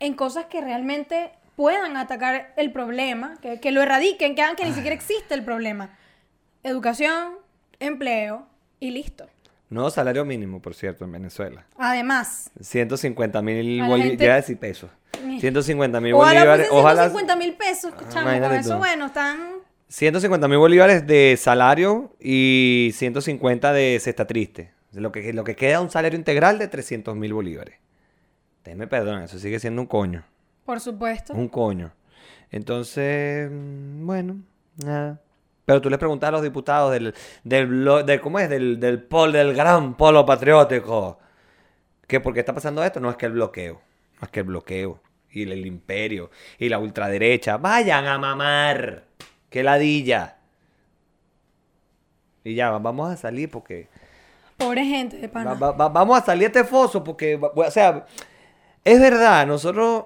[0.00, 4.72] en cosas que realmente puedan atacar el problema, que, lo erradiquen, que hagan que ni
[4.72, 5.96] siquiera existe el problema.
[6.62, 7.38] Educación,
[7.80, 8.46] empleo
[8.80, 9.26] y listo.
[9.72, 11.64] No salario mínimo, por cierto, en Venezuela.
[11.78, 12.50] Además.
[12.60, 14.90] 150 mil bolívares y pesos.
[15.40, 16.68] 150 mil bolívares.
[16.70, 17.08] Ojalá.
[17.08, 18.38] 150 mil pesos, escuchamos.
[18.38, 19.38] Con eso, bueno, están.
[19.88, 24.74] 150 mil bolívares de salario y 150 de cesta triste.
[24.92, 27.76] Lo que, lo que queda un salario integral de 300 mil bolívares.
[28.64, 30.22] Déjeme perdón, eso sigue siendo un coño.
[30.66, 31.32] Por supuesto.
[31.32, 31.92] Un coño.
[32.50, 34.36] Entonces, mm, bueno,
[34.84, 35.18] nada.
[35.64, 38.50] Pero tú les preguntas a los diputados del, del, ¿cómo es?
[38.50, 41.18] Del, del pol, del gran polo patriótico.
[42.06, 43.00] ¿Que por qué está pasando esto?
[43.00, 43.80] No es que el bloqueo.
[44.20, 47.56] No es que el bloqueo y el, imperio y la ultraderecha.
[47.56, 49.04] Vayan a mamar.
[49.48, 50.36] ¡Qué ladilla!
[52.44, 53.88] Y ya, vamos a salir porque...
[54.56, 55.54] Pobre gente de pana.
[55.54, 58.06] vamos a salir de este foso porque, o sea,
[58.84, 60.04] es verdad, nosotros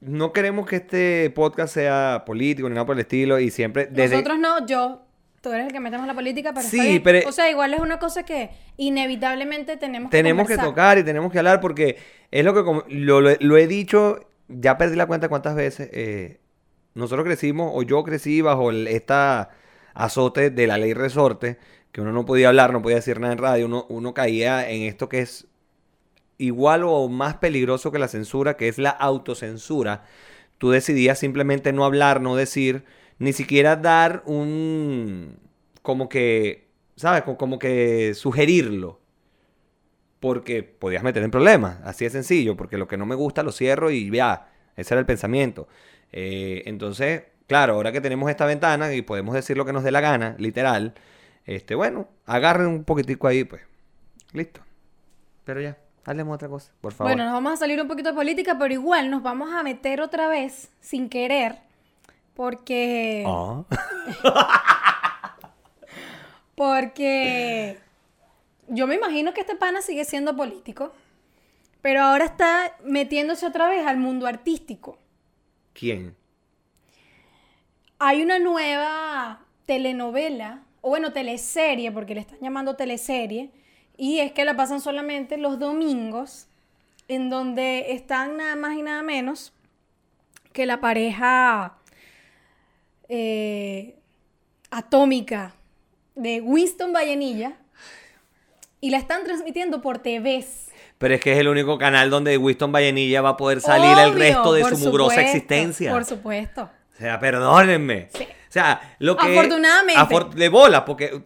[0.00, 3.88] no queremos que este podcast sea político ni nada por el estilo y siempre...
[3.90, 5.02] Nosotros no, yo.
[5.40, 6.66] Tú eres el que metemos la política, pero...
[6.66, 7.26] Sí, pero...
[7.26, 11.32] O sea, igual es una cosa que inevitablemente tenemos que Tenemos que tocar y tenemos
[11.32, 11.96] que hablar porque
[12.30, 12.94] es lo que
[13.38, 16.40] lo he dicho ya perdí la cuenta cuántas veces eh,
[16.94, 19.50] nosotros crecimos, o yo crecí bajo esta
[19.94, 21.58] azote de la ley resorte,
[21.92, 24.82] que uno no podía hablar, no podía decir nada en radio, uno, uno caía en
[24.82, 25.46] esto que es
[26.40, 30.04] igual o más peligroso que la censura, que es la autocensura.
[30.58, 32.84] Tú decidías simplemente no hablar, no decir,
[33.18, 35.38] ni siquiera dar un,
[35.82, 37.22] como que, ¿sabes?
[37.22, 39.00] Como que sugerirlo
[40.20, 43.52] porque podías meter en problemas, así de sencillo, porque lo que no me gusta lo
[43.52, 45.66] cierro y ya, ese era el pensamiento.
[46.12, 49.90] Eh, entonces, claro, ahora que tenemos esta ventana y podemos decir lo que nos dé
[49.90, 50.94] la gana, literal,
[51.46, 53.62] este, bueno, agarren un poquitico ahí, pues,
[54.32, 54.60] listo.
[55.44, 57.12] Pero ya, hablemos otra cosa, por favor.
[57.12, 60.00] Bueno, nos vamos a salir un poquito de política, pero igual nos vamos a meter
[60.00, 61.58] otra vez, sin querer,
[62.34, 63.24] porque...
[63.26, 63.64] Ah.
[66.54, 67.78] porque
[68.68, 70.92] yo me imagino que este pana sigue siendo político,
[71.82, 74.98] pero ahora está metiéndose otra vez al mundo artístico.
[75.72, 76.14] ¿Quién?
[77.98, 83.50] Hay una nueva telenovela, o bueno, teleserie, porque le están llamando teleserie,
[84.00, 86.46] y es que la pasan solamente los domingos,
[87.06, 89.52] en donde están nada más y nada menos
[90.54, 91.74] que la pareja
[93.10, 93.98] eh,
[94.70, 95.52] atómica
[96.14, 97.58] de Winston Vallenilla
[98.80, 100.70] y la están transmitiendo por TVs.
[100.96, 104.14] Pero es que es el único canal donde Winston Vallenilla va a poder salir el
[104.14, 105.92] resto de su mugrosa existencia.
[105.92, 106.70] Por supuesto.
[106.94, 108.08] O sea, perdónenme.
[108.14, 108.24] Sí.
[108.24, 109.26] O sea, lo que.
[109.26, 110.38] Afortunadamente.
[110.38, 111.22] de bola, porque.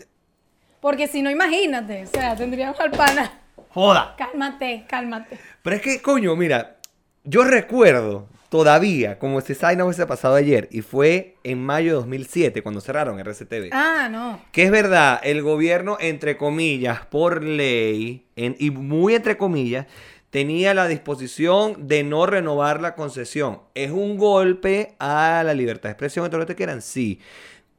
[0.85, 2.03] Porque si no, imagínate.
[2.03, 3.41] O sea, tendríamos al pana.
[3.71, 4.15] Joda.
[4.19, 5.39] Cálmate, cálmate.
[5.63, 6.77] Pero es que, coño, mira,
[7.25, 11.97] yo recuerdo todavía, como si esa no hubiese pasado ayer, y fue en mayo de
[12.01, 13.71] 2007 cuando cerraron RCTV.
[13.73, 14.43] Ah, no.
[14.53, 19.87] Que es verdad, el gobierno, entre comillas, por ley, y muy entre comillas,
[20.29, 23.61] tenía la disposición de no renovar la concesión.
[23.75, 26.83] ¿Es un golpe a la libertad de expresión y todo lo que quieran?
[26.83, 27.21] Sí.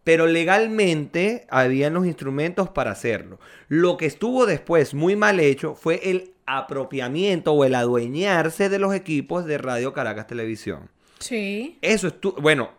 [0.06, 3.40] Pero legalmente habían los instrumentos para hacerlo.
[3.68, 8.94] Lo que estuvo después muy mal hecho fue el apropiamiento o el adueñarse de los
[8.94, 10.90] equipos de Radio Caracas Televisión.
[11.20, 11.78] Sí.
[11.82, 12.70] Eso es bueno,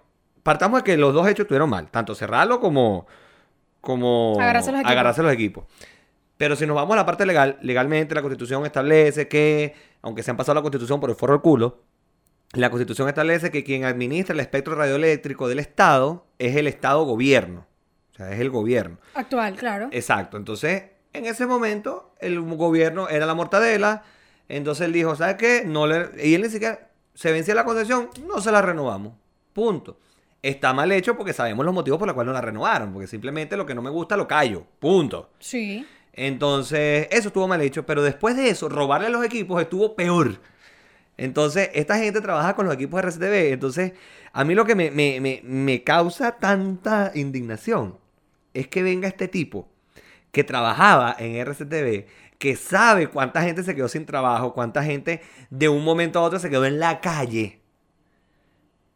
[0.43, 3.07] partamos de que los dos hechos estuvieron mal, tanto cerrarlo como
[3.81, 5.65] como agarrarse los, agarrarse los equipos.
[6.37, 10.31] Pero si nos vamos a la parte legal, legalmente la Constitución establece que, aunque se
[10.31, 11.83] han pasado la Constitución por el forro del culo,
[12.57, 17.67] la Constitución establece que quien administra el espectro radioeléctrico del Estado es el Estado gobierno.
[18.13, 18.99] O sea, es el gobierno.
[19.15, 19.89] Actual, claro.
[19.93, 20.37] Exacto.
[20.37, 24.05] Entonces, en ese momento, el gobierno era la mortadela.
[24.49, 25.65] Entonces él dijo, ¿sabes qué?
[25.67, 26.11] No le...
[26.23, 29.15] Y él ni siquiera se vencía la concesión, no se la renovamos.
[29.53, 29.99] Punto.
[30.43, 32.93] está mal hecho porque sabemos los motivos por los cuales no la renovaron.
[32.93, 34.65] Porque simplemente lo que no me gusta lo callo.
[34.79, 35.31] Punto.
[35.39, 35.87] Sí.
[36.13, 37.85] Entonces, eso estuvo mal hecho.
[37.85, 40.39] Pero después de eso, robarle a los equipos estuvo peor.
[41.19, 43.53] Entonces, esta gente trabaja con los equipos de RCTV.
[43.53, 43.93] Entonces,
[44.33, 47.99] a mí lo que me, me- me- me causa tanta indignación
[48.55, 49.69] es que venga este tipo
[50.33, 52.07] que trabajaba en RCTV,
[52.39, 56.39] que sabe cuánta gente se quedó sin trabajo, cuánta gente de un momento a otro
[56.39, 57.61] se quedó en la calle.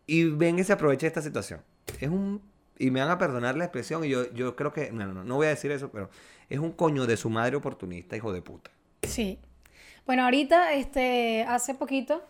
[0.07, 1.61] Y venga y se aprovecha esta situación.
[2.01, 2.43] Es un...
[2.79, 4.91] Y me van a perdonar la expresión, y yo, yo creo que...
[4.91, 6.09] No, no, no voy a decir eso, pero
[6.49, 8.71] es un coño de su madre oportunista, hijo de puta.
[9.03, 9.39] Sí.
[10.11, 12.21] Bueno, ahorita, este, hace poquito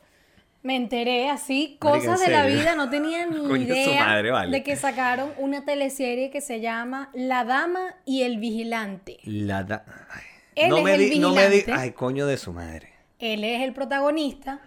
[0.63, 4.05] me enteré así, cosas ¿en de la vida, no tenía ni Coño de su idea
[4.05, 4.51] madre, vale.
[4.59, 9.17] de que sacaron una teleserie que se llama La Dama y el Vigilante.
[9.25, 9.87] La da...
[10.11, 10.21] ay.
[10.57, 11.83] Él no es me el di- no me di- vigilante.
[11.83, 12.93] Ay, coño de su madre.
[13.19, 14.61] Él es el protagonista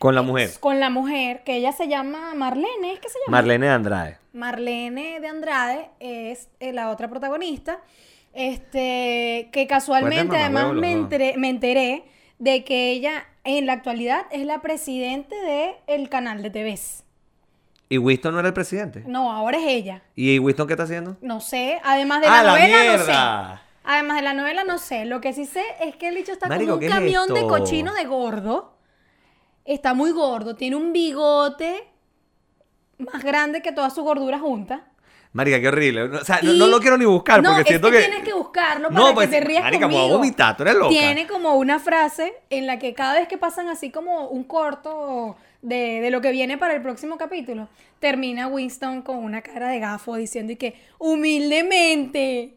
[0.00, 0.50] Con la mujer.
[0.58, 3.36] con la mujer, que ella se llama Marlene, ¿es que se llama?
[3.38, 4.18] Marlene de Andrade.
[4.32, 7.78] Marlene de Andrade es eh, la otra protagonista.
[8.34, 12.02] Este, que casualmente Cuéntame, además enteré, me enteré
[12.38, 15.34] de que ella en la actualidad es la presidente
[15.86, 17.04] del canal de TVs.
[17.88, 19.02] ¿Y Winston no era el presidente?
[19.06, 20.02] No, ahora es ella.
[20.14, 21.16] ¿Y Winston qué está haciendo?
[21.22, 23.58] No sé, además de ¡Ah, la la novela no sé.
[23.84, 25.06] Además de la novela no sé.
[25.06, 27.34] Lo que sí sé es que el bicho está Marico, como ¿qué un es camión
[27.34, 28.74] de cochino de gordo.
[29.64, 31.88] Está muy gordo, tiene un bigote
[32.98, 34.87] más grande que toda su gordura junta.
[35.32, 36.02] Marica, qué horrible.
[36.04, 38.04] O sea, no, lo quiero ni buscar no, porque es siento que que...
[38.04, 40.18] tienes que buscarlo para No, que pues, te rías marica, me voy a conmigo.
[40.18, 40.88] vomitar, tú eres loca.
[40.88, 45.36] Tiene como una frase en la que cada vez que pasan así como un corto
[45.62, 47.68] de, de lo que viene para el próximo capítulo,
[48.00, 52.54] termina Winston con una cara de gafo diciendo y que humildemente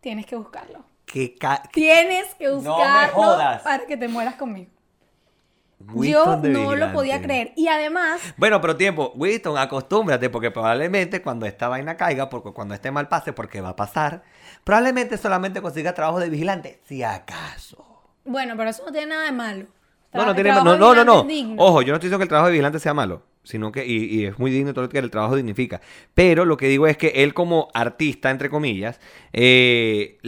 [0.00, 0.84] tienes que buscarlo.
[1.06, 3.62] que ca- Tienes que me buscarlo jodas.
[3.62, 4.70] para que te mueras conmigo.
[5.80, 7.52] Yo Winston no lo podía creer.
[7.56, 12.74] Y además, Bueno, pero tiempo, Winston, acostúmbrate, porque probablemente cuando esta vaina caiga, porque cuando
[12.74, 14.22] este mal pase, porque va a pasar,
[14.62, 17.84] probablemente solamente consiga trabajo de vigilante, si acaso.
[18.24, 19.66] bueno, pero eso no tiene nada de malo.
[20.12, 21.26] No, Tra- no, tiene, no, no, no, no.
[21.58, 24.04] Ojo, yo no estoy diciendo que el trabajo de vigilante sea malo, sino que, y,
[24.04, 25.80] y es muy digno todo lo que el trabajo dignifica.
[26.14, 29.00] Pero lo que digo es que él como artista, entre comillas,
[29.32, 30.18] eh,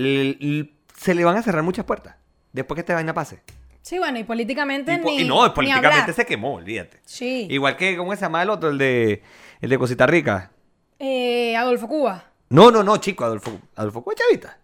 [0.96, 2.16] se le van a cerrar muchas puertas
[2.52, 3.40] después que esta vaina pase.
[3.86, 6.98] Sí, bueno, y políticamente Y, ni, y no, políticamente se quemó, olvídate.
[7.04, 7.46] Sí.
[7.48, 8.70] Igual que, ¿cómo se llama el otro?
[8.70, 9.22] El de,
[9.60, 10.50] el de Cosita Rica.
[10.98, 12.24] Eh, Adolfo Cuba.
[12.48, 13.52] No, no, no, chico, Adolfo.
[13.76, 14.58] Adolfo Cuba es chavista.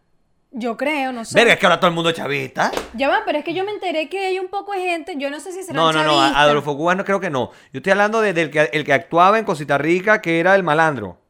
[0.50, 1.36] Yo creo, no sé.
[1.38, 2.72] Verga, es que ahora todo el mundo es chavista.
[2.94, 5.30] Ya va, pero es que yo me enteré que hay un poco de gente, yo
[5.30, 7.52] no sé si será No, no, no, Adolfo Cuba no creo que no.
[7.72, 10.64] Yo estoy hablando de- del que, el que actuaba en Cosita Rica, que era el
[10.64, 11.21] malandro.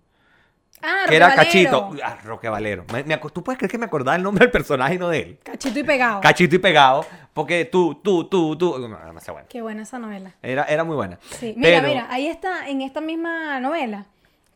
[0.83, 1.83] Ah, que era Roque Cachito.
[1.89, 2.05] Valero.
[2.07, 2.85] Ah, Roque Valero.
[2.93, 5.39] Me- ¿Tú puedes creer que me acordaba el nombre del personaje y no de él?
[5.43, 6.21] Cachito y pegado.
[6.21, 7.07] Cachito y pegado.
[7.33, 8.79] Porque tú, tú, tú, tú.
[8.79, 9.47] No, no, no sé, bueno.
[9.49, 10.35] Qué buena esa novela.
[10.43, 11.19] Era, era muy buena.
[11.39, 14.07] Sí, mira, Pero- mira, ahí está, en esta misma novela,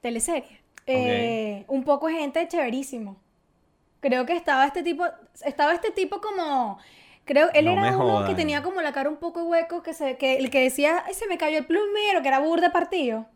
[0.03, 3.17] teleserie, eh, un poco gente chéverísimo.
[4.01, 5.05] Creo que estaba este tipo,
[5.45, 6.79] estaba este tipo como,
[7.25, 10.17] creo, él No era uno que tenía como la cara un poco hueco, que se,
[10.17, 13.27] que el que decía, Ay, se me cayó el plumero, que era burda partido.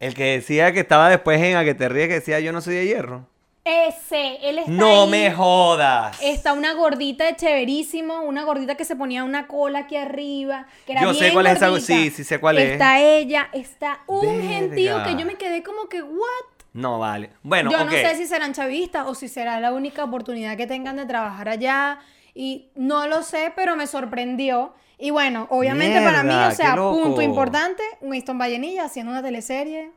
[0.00, 2.60] El que decía que estaba después en A que te ríes, que decía yo no
[2.60, 3.26] soy de hierro.
[3.64, 5.10] Ese, él está No ahí.
[5.10, 6.16] me jodas.
[6.22, 10.92] Está una gordita de chéverísimo, una gordita que se ponía una cola aquí arriba, que
[10.92, 11.86] era Yo sé bien cuál es esa- gordita.
[11.86, 12.72] sí, sí sé cuál es.
[12.72, 14.42] Está ella, está un Verga.
[14.48, 16.44] gentío que yo me quedé como que, ¿what?
[16.74, 17.30] No vale.
[17.42, 20.96] Bueno, yo no sé si serán chavistas o si será la única oportunidad que tengan
[20.96, 21.98] de trabajar allá.
[22.34, 24.74] Y no lo sé, pero me sorprendió.
[24.98, 29.92] Y bueno, obviamente para mí, o sea, punto importante, Winston Vallenilla haciendo una teleserie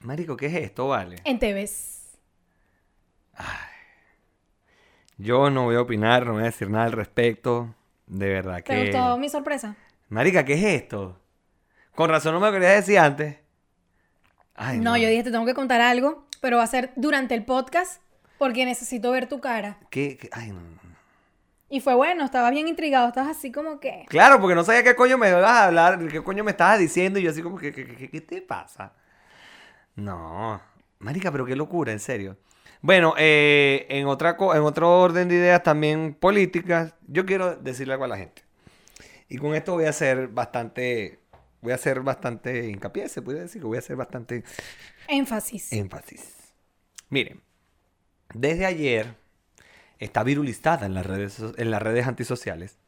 [0.00, 1.20] Marico, ¿qué es esto, vale?
[1.24, 2.18] en TVs.
[5.18, 7.74] Yo no voy a opinar, no voy a decir nada al respecto.
[8.06, 8.82] De verdad ¿Te que.
[8.92, 9.76] gustó mi sorpresa?
[10.08, 11.18] Marica, ¿qué es esto?
[11.94, 13.36] Con razón no me quería decir antes.
[14.54, 17.44] Ay, no, yo dije, te tengo que contar algo, pero va a ser durante el
[17.44, 18.00] podcast
[18.38, 19.78] porque necesito ver tu cara.
[19.90, 20.28] ¿Qué, qué?
[20.32, 20.85] Ay, no, no.
[21.68, 24.06] Y fue bueno, estabas bien intrigado, estabas así como que...
[24.08, 27.18] Claro, porque no sabía qué coño me ibas a hablar, qué coño me estabas diciendo,
[27.18, 28.92] y yo así como que, ¿qué, qué- qué te pasa?
[29.94, 30.60] No,
[30.98, 32.36] marica, pero qué locura, en serio.
[32.82, 38.04] Bueno, eh, en, otra en otro orden de ideas también políticas, yo quiero decirle algo
[38.04, 38.42] a la gente.
[39.28, 41.20] Y con esto voy a hacer bastante,
[41.62, 44.44] voy a hacer bastante hincapié, se puede decir que voy a hacer bastante
[45.08, 45.66] Énfasis.
[45.70, 46.54] énfasis.
[47.10, 47.42] Miren,
[48.34, 49.16] desde ayer
[49.98, 52.78] está virulizada en las redes, en las redes antisociales.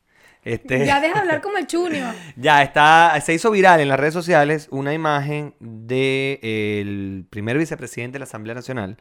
[0.44, 2.07] Este, Ya deja de hablar como el chunio.
[2.37, 8.21] ya está, se hizo viral en las redes sociales una imagen del primer vicepresidente de
[8.21, 8.99] la Asamblea Nacional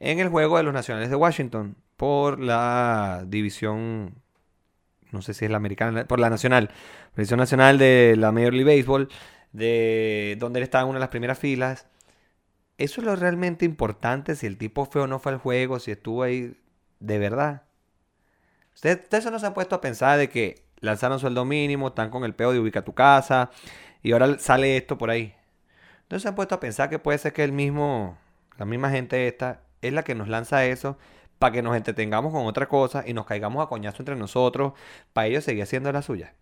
[0.00, 4.14] en el juego de los Nacionales de Washington por la división,
[5.12, 6.70] no sé si es la americana, por la nacional,
[7.14, 9.08] división nacional de la Major League Baseball,
[9.52, 11.86] de donde él estaba en una de las primeras filas
[12.78, 15.90] eso es lo realmente importante, si el tipo fue o no fue al juego, si
[15.92, 16.56] estuvo ahí
[17.02, 17.62] de verdad.
[18.74, 22.24] Ustedes usted no se han puesto a pensar de que lanzaron sueldo mínimo, están con
[22.24, 23.50] el peo de ubica tu casa
[24.02, 25.34] y ahora sale esto por ahí.
[26.02, 28.18] Entonces se han puesto a pensar que puede ser que el mismo,
[28.56, 30.96] la misma gente esta es la que nos lanza eso
[31.38, 34.74] para que nos entretengamos con otra cosa y nos caigamos a coñazo entre nosotros
[35.12, 36.34] para ellos seguir haciendo la suya.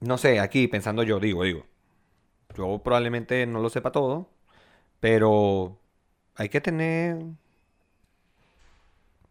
[0.00, 1.66] No sé, aquí pensando yo, digo, digo.
[2.56, 4.30] Yo probablemente no lo sepa todo,
[5.00, 5.78] pero
[6.36, 7.18] hay que tener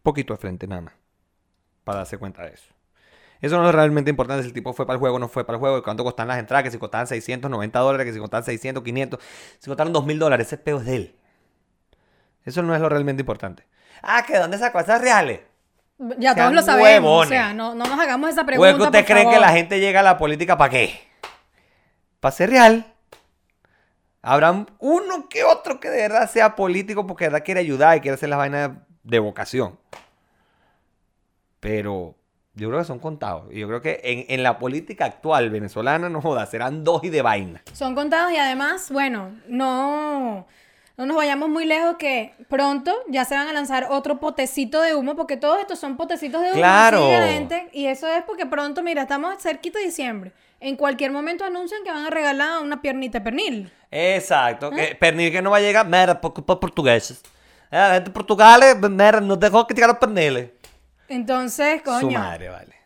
[0.06, 0.94] poquito de frente nada más
[1.82, 2.72] para darse cuenta de eso.
[3.40, 5.44] Eso no es realmente importante si el tipo fue para el juego o no fue
[5.44, 8.44] para el juego, cuánto costan las entradas, que si costaban 690 dólares, que si costaban
[8.44, 9.20] 600, 500,
[9.58, 11.16] si costaron 2000 dólares, ese peo es de él.
[12.44, 13.66] Eso no es lo realmente importante.
[14.02, 15.40] Ah, ¿que dónde sacó esas reales?
[16.18, 17.26] Ya todos lo sabemos.
[17.26, 18.84] O sea, no, no, nos hagamos esa pregunta.
[18.84, 21.00] ¿Usted cree que la gente llega a la política para qué?
[22.20, 22.94] Para ser real.
[24.22, 28.00] Habrá uno que otro que de verdad sea político porque de verdad quiere ayudar y
[28.00, 28.70] quiere hacer las vainas
[29.06, 29.78] de vocación.
[31.60, 32.14] Pero
[32.54, 33.46] yo creo que son contados.
[33.52, 37.22] Y yo creo que en, la política actual venezolana, no joda, serán dos y de
[37.22, 37.62] vaina.
[37.72, 40.46] Son contados y además, bueno, no,
[40.96, 44.94] no nos vayamos muy lejos que pronto ya se van a lanzar otro potecito de
[44.94, 46.56] humo, porque todos estos son potecitos de humo.
[46.56, 47.08] Claro.
[47.72, 50.32] y eso es porque pronto, mira, estamos cerquita de diciembre.
[50.58, 53.72] En cualquier momento anuncian que van a regalar una piernita de pernil.
[53.90, 54.70] Exacto.
[54.70, 57.22] Que pernil que no va a llegar, mira, por, por portugueses.
[57.70, 60.50] Eh, la gente de Portugal, mira, nos dejó que tirar los perniles.
[61.08, 62.00] Entonces, coño.
[62.00, 62.76] Su madre, vale.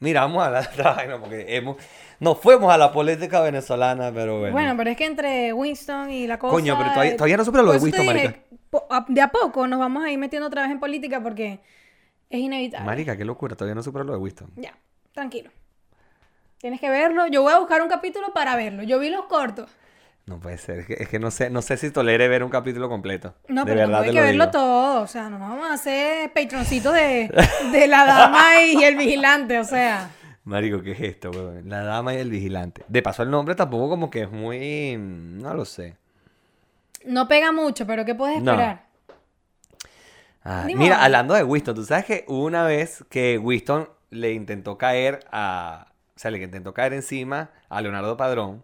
[0.00, 0.60] Mira, vamos a la
[0.94, 1.76] vaina porque hemos,
[2.20, 4.52] nos fuimos a la política venezolana, pero bueno.
[4.52, 6.52] Bueno, pero es que entre Winston y la cosa.
[6.52, 8.34] Coño, pero todavía, no supera lo de Winston, marica.
[9.08, 11.60] De a poco nos vamos a ir metiendo otra vez en política porque
[12.30, 12.86] es inevitable.
[12.86, 14.50] Marica, qué locura, todavía no supera lo de Winston.
[14.56, 14.76] Ya,
[15.12, 15.50] tranquilo.
[16.58, 17.26] Tienes que verlo.
[17.28, 18.82] Yo voy a buscar un capítulo para verlo.
[18.82, 19.70] Yo vi los cortos.
[20.28, 23.34] No puede ser, es que, no sé, no sé si tolere ver un capítulo completo.
[23.48, 27.30] No, pero verdad hay que verlo todo, o sea, no vamos a hacer patroncitos de,
[27.72, 30.10] de la dama y el vigilante, o sea.
[30.44, 31.66] Marico, ¿qué es esto, weón?
[31.70, 32.84] La dama y el vigilante.
[32.88, 34.96] De paso, el nombre tampoco como que es muy...
[34.98, 35.96] No lo sé.
[37.06, 38.84] No pega mucho, pero ¿qué puedes esperar?
[40.44, 45.20] Ah, mira, hablando de Winston, tú sabes que una vez que Winston le intentó caer
[45.32, 45.88] a...
[46.16, 48.62] O sea, le intentó caer encima a Leonardo Padrón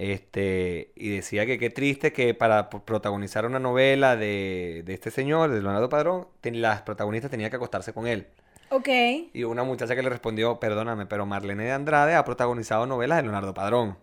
[0.00, 5.60] este, y decía que qué triste que para protagonizar una novela de, este señor, de
[5.60, 8.26] Leonardo Padrón, las protagonistas tenían que acostarse con él.
[8.70, 8.88] Ok.
[9.34, 13.24] Y una muchacha que le respondió, perdóname, pero Marlene de Andrade ha protagonizado novelas de
[13.24, 13.98] Leonardo Padrón.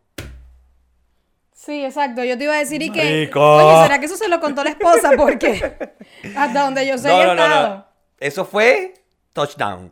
[1.52, 2.24] Sí, exacto.
[2.24, 3.32] Yo te iba a decir y que...
[3.34, 5.14] Oye, ¿será que eso se lo contó la esposa?
[5.18, 5.78] Porque
[6.38, 7.86] hasta donde yo sé no, no, no,
[8.20, 8.94] Eso fue
[9.34, 9.92] touchdown.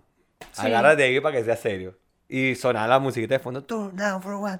[0.55, 1.97] Agárrate ahí para que sea serio.
[2.27, 3.63] Y sonaba la musiquita de fondo.
[3.63, 4.59] Turn down for what?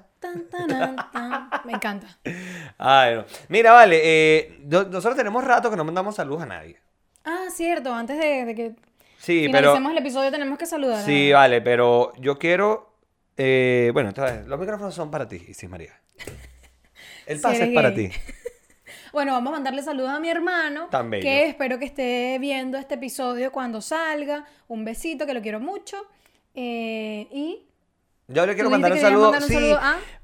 [1.64, 2.06] Me encanta.
[2.78, 6.78] Ay, Mira, vale, eh, nosotros tenemos rato que no mandamos saludos a nadie.
[7.24, 8.74] Ah, cierto, antes de, que
[9.18, 11.04] sí, finalicemos el episodio tenemos que saludar.
[11.04, 12.92] Sí, vale, pero yo quiero...
[13.36, 16.00] Eh, bueno, entonces, los micrófonos son para ti, sí, María.
[17.26, 18.10] El pase es para ti.
[19.12, 20.88] Bueno, vamos a mandarle saludos a mi hermano.
[20.90, 21.22] También.
[21.22, 24.44] Que espero que esté viendo este episodio cuando salga.
[24.68, 25.96] Un besito, que lo quiero mucho.
[26.56, 27.66] Eh, y
[28.28, 29.40] yo le quiero mandar un saludo.
[29.40, 29.72] sí,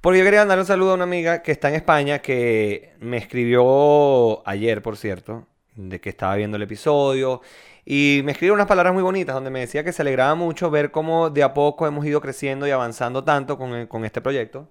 [0.01, 3.17] porque yo quería mandar un saludo a una amiga que está en España que me
[3.17, 7.43] escribió ayer, por cierto, de que estaba viendo el episodio.
[7.85, 10.91] Y me escribió unas palabras muy bonitas donde me decía que se alegraba mucho ver
[10.91, 14.69] cómo de a poco hemos ido creciendo y avanzando tanto con, con este proyecto.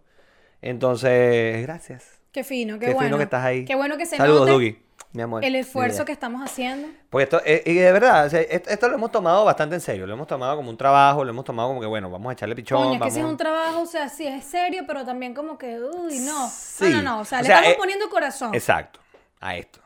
[0.62, 2.22] Entonces, gracias.
[2.32, 3.10] Qué fino, qué, qué bueno.
[3.10, 3.66] fino que estás ahí.
[3.66, 4.82] Qué bueno que se Saludos, note
[5.14, 5.44] mi amor.
[5.44, 6.88] El esfuerzo que estamos haciendo.
[7.10, 10.08] Porque esto, eh, y de verdad, esto, lo hemos tomado bastante en serio.
[10.08, 12.56] Lo hemos tomado como un trabajo, lo hemos tomado como que, bueno, vamos a echarle
[12.56, 12.84] pichón.
[12.84, 15.58] Coño, es que si es un trabajo, o sea, sí es serio, pero también como
[15.58, 16.50] que, uy, no.
[16.80, 17.20] No, no, no.
[17.20, 18.54] O sea, le estamos eh, poniendo corazón.
[18.56, 19.00] Exacto,
[19.40, 19.82] a esto.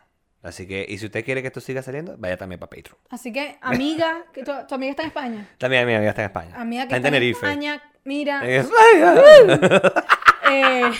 [0.45, 2.99] Así que, y si usted quiere que esto siga saliendo, vaya también para Patreon.
[3.09, 5.47] Así que, amiga, que tu, amiga está en España.
[5.57, 6.55] También mi amiga está en España.
[6.55, 8.41] Amiga que está, en, España, mira.
[8.47, 8.67] En
[10.51, 10.91] eh,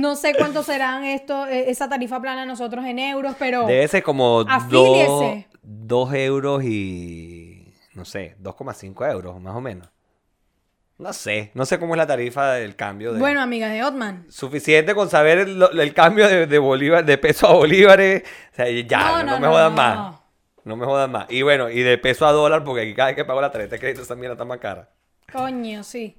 [0.00, 3.66] no sé cuánto serán esto, e, esa tarifa plana nosotros en euros, pero.
[3.66, 7.72] Debe ser como 2 euros y.
[7.94, 9.88] No sé, 2,5 euros, más o menos.
[10.98, 13.20] No sé, no sé cómo es la tarifa del cambio de.
[13.20, 14.26] Bueno, amiga de Otman.
[14.30, 18.22] Suficiente con saber el, cambio de, Bolívar, de peso a bolívares.
[18.52, 20.16] O sea, ya, no, me jodan más.
[20.64, 21.26] No me jodan más.
[21.30, 23.76] Y bueno, y de peso a dólar, porque aquí cada vez que pago la tarjeta
[23.76, 24.90] de crédito esa mierda está más cara.
[25.32, 26.16] Coño, sí.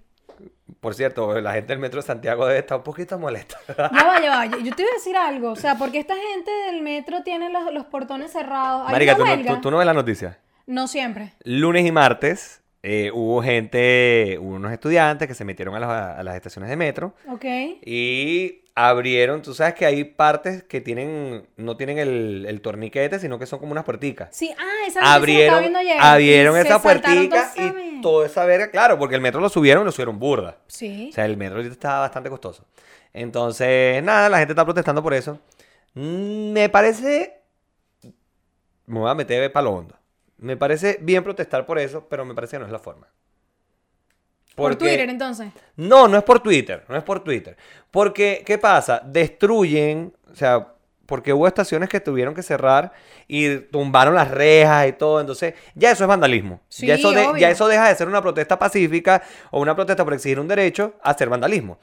[0.79, 3.57] Por cierto, la gente del metro de Santiago debe estar un poquito molesta.
[3.77, 4.45] Ya va, ya va.
[4.45, 5.51] Yo, te iba a decir algo.
[5.51, 8.89] O sea, porque esta gente del metro tiene los, portones cerrados.
[8.91, 9.15] Marica,
[9.61, 10.39] ¿tú no, ves la noticia?
[10.65, 11.33] No siempre.
[11.43, 16.69] Lunes y martes eh, hubo gente, hubo unos estudiantes que se metieron a, las estaciones
[16.69, 17.13] de metro.
[17.27, 17.45] Ok.
[17.85, 23.39] Y abrieron, tú sabes que hay partes que tienen, no tienen el, el torniquete, sino
[23.39, 24.29] que son como unas puerticas.
[24.31, 25.97] Sí, ah, esa Abrieron, estaba viendo ayer.
[25.99, 29.91] abrieron esa puertica y toda esa verga, claro, porque el metro lo subieron y lo
[29.91, 30.59] subieron burda.
[30.67, 31.07] Sí.
[31.09, 32.65] O sea, el metro ahorita está bastante costoso.
[33.13, 35.39] Entonces, nada, la gente está protestando por eso.
[35.95, 37.41] Me parece.
[38.85, 39.95] Me voy a meter para lo hondo.
[40.37, 43.07] Me parece bien protestar por eso, pero me parece que no es la forma.
[44.57, 45.51] Por Twitter, entonces.
[45.75, 47.55] No, no es por Twitter, no es por Twitter.
[47.91, 49.01] Porque, ¿qué pasa?
[49.05, 50.67] Destruyen, o sea,
[51.05, 52.91] porque hubo estaciones que tuvieron que cerrar
[53.27, 55.21] y tumbaron las rejas y todo.
[55.21, 56.59] Entonces, ya eso es vandalismo.
[56.69, 60.03] Sí, ya, eso de- ya eso deja de ser una protesta pacífica o una protesta
[60.03, 61.77] por exigir un derecho a ser vandalismo.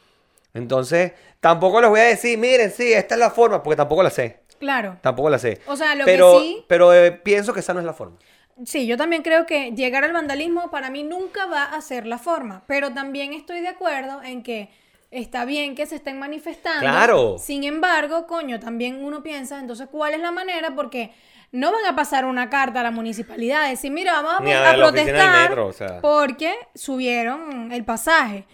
[0.52, 4.10] Entonces, tampoco les voy a decir, miren, sí, esta es la forma, porque tampoco la
[4.10, 4.40] sé.
[4.58, 4.96] Claro.
[5.00, 5.60] Tampoco la sé.
[5.66, 6.64] O sea, lo pero, que sí.
[6.68, 8.16] Pero eh, pienso que esa no es la forma.
[8.64, 12.18] Sí, yo también creo que llegar al vandalismo para mí nunca va a ser la
[12.18, 14.70] forma, pero también estoy de acuerdo en que
[15.10, 16.80] está bien que se estén manifestando.
[16.80, 17.36] Claro.
[17.38, 20.74] Sin embargo, coño, también uno piensa, entonces, ¿cuál es la manera?
[20.74, 21.12] Porque
[21.52, 25.66] no van a pasar una carta a la municipalidad, decir, mira, vamos a, protestar metro,
[25.68, 26.00] o sea.
[26.00, 28.44] porque subieron el pasaje.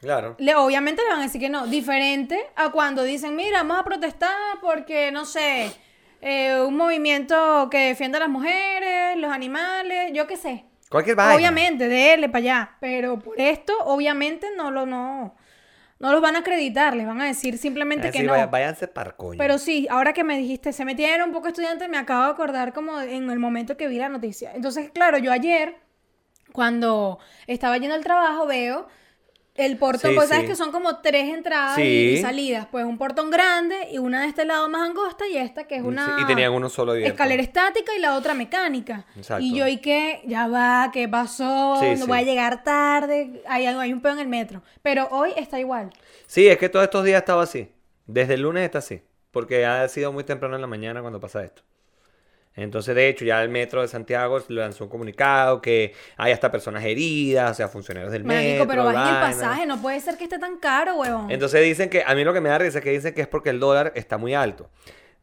[0.00, 0.34] Claro.
[0.38, 1.66] Le, obviamente le van a decir que no.
[1.66, 5.72] Diferente a cuando dicen, mira, vamos a protestar porque, no sé,
[6.20, 10.64] eh, un movimiento que defienda a las mujeres, los animales, yo qué sé.
[10.90, 11.34] Cualquier vaina.
[11.34, 12.70] Obviamente, déle para allá.
[12.80, 15.34] Pero por esto, obviamente, no lo, no,
[15.98, 18.32] no los van a acreditar, les van a decir simplemente Así, que no.
[18.32, 19.38] vaya- váyanse par coño.
[19.38, 22.72] Pero sí, ahora que me dijiste, se metieron un poco estudiantes, me acabo de acordar
[22.72, 24.52] como en el momento que vi la noticia.
[24.54, 25.76] Entonces, claro, yo ayer,
[26.52, 28.86] cuando estaba yendo al trabajo, veo
[29.56, 30.48] el portón, Sí, pues sabes sí.
[30.50, 32.14] que son como tres entradas y- Sí.
[32.18, 32.66] y salidas.
[32.70, 35.82] Pues un portón grande y una de este lado más angosta y esta que es
[35.82, 37.12] una y tenían uno solo abierto.
[37.12, 39.04] escalera estática y la otra mecánica.
[39.16, 39.42] Exacto.
[39.44, 40.22] Y yo, ¿y qué?
[40.26, 41.80] Ya va, ¿qué pasó?
[41.98, 43.42] No voy a llegar tarde.
[43.48, 44.62] Hay, hay un pedo en el metro.
[44.82, 45.90] Pero hoy está igual.
[46.26, 47.70] Sí, es que todos estos días estaba así.
[48.06, 49.02] Desde el lunes está así.
[49.30, 51.62] Porque ha sido muy temprano en la mañana cuando pasa esto.
[52.56, 56.82] Entonces, de hecho, ya el metro de Santiago lanzó un comunicado que hay hasta personas
[56.84, 58.66] heridas, o sea, funcionarios del Marico, metro.
[58.68, 59.66] pero bajen el pasaje.
[59.66, 61.30] No puede ser que esté tan caro, huevón.
[61.30, 63.28] Entonces dicen que, a mí lo que me da risa es que dicen que es
[63.28, 64.70] porque el dólar está muy alto.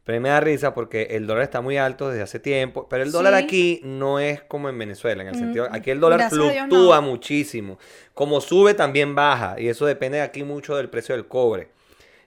[0.04, 2.86] Pero a mí me da risa porque el dólar está muy alto desde hace tiempo.
[2.90, 3.44] Pero el dólar Sí.
[3.44, 7.02] aquí no es como en Venezuela, en el Mm, sentido, aquí el dólar fluctúa no.
[7.02, 7.78] muchísimo.
[8.12, 9.56] Como sube, también baja.
[9.58, 11.70] Y eso depende aquí mucho del precio del cobre.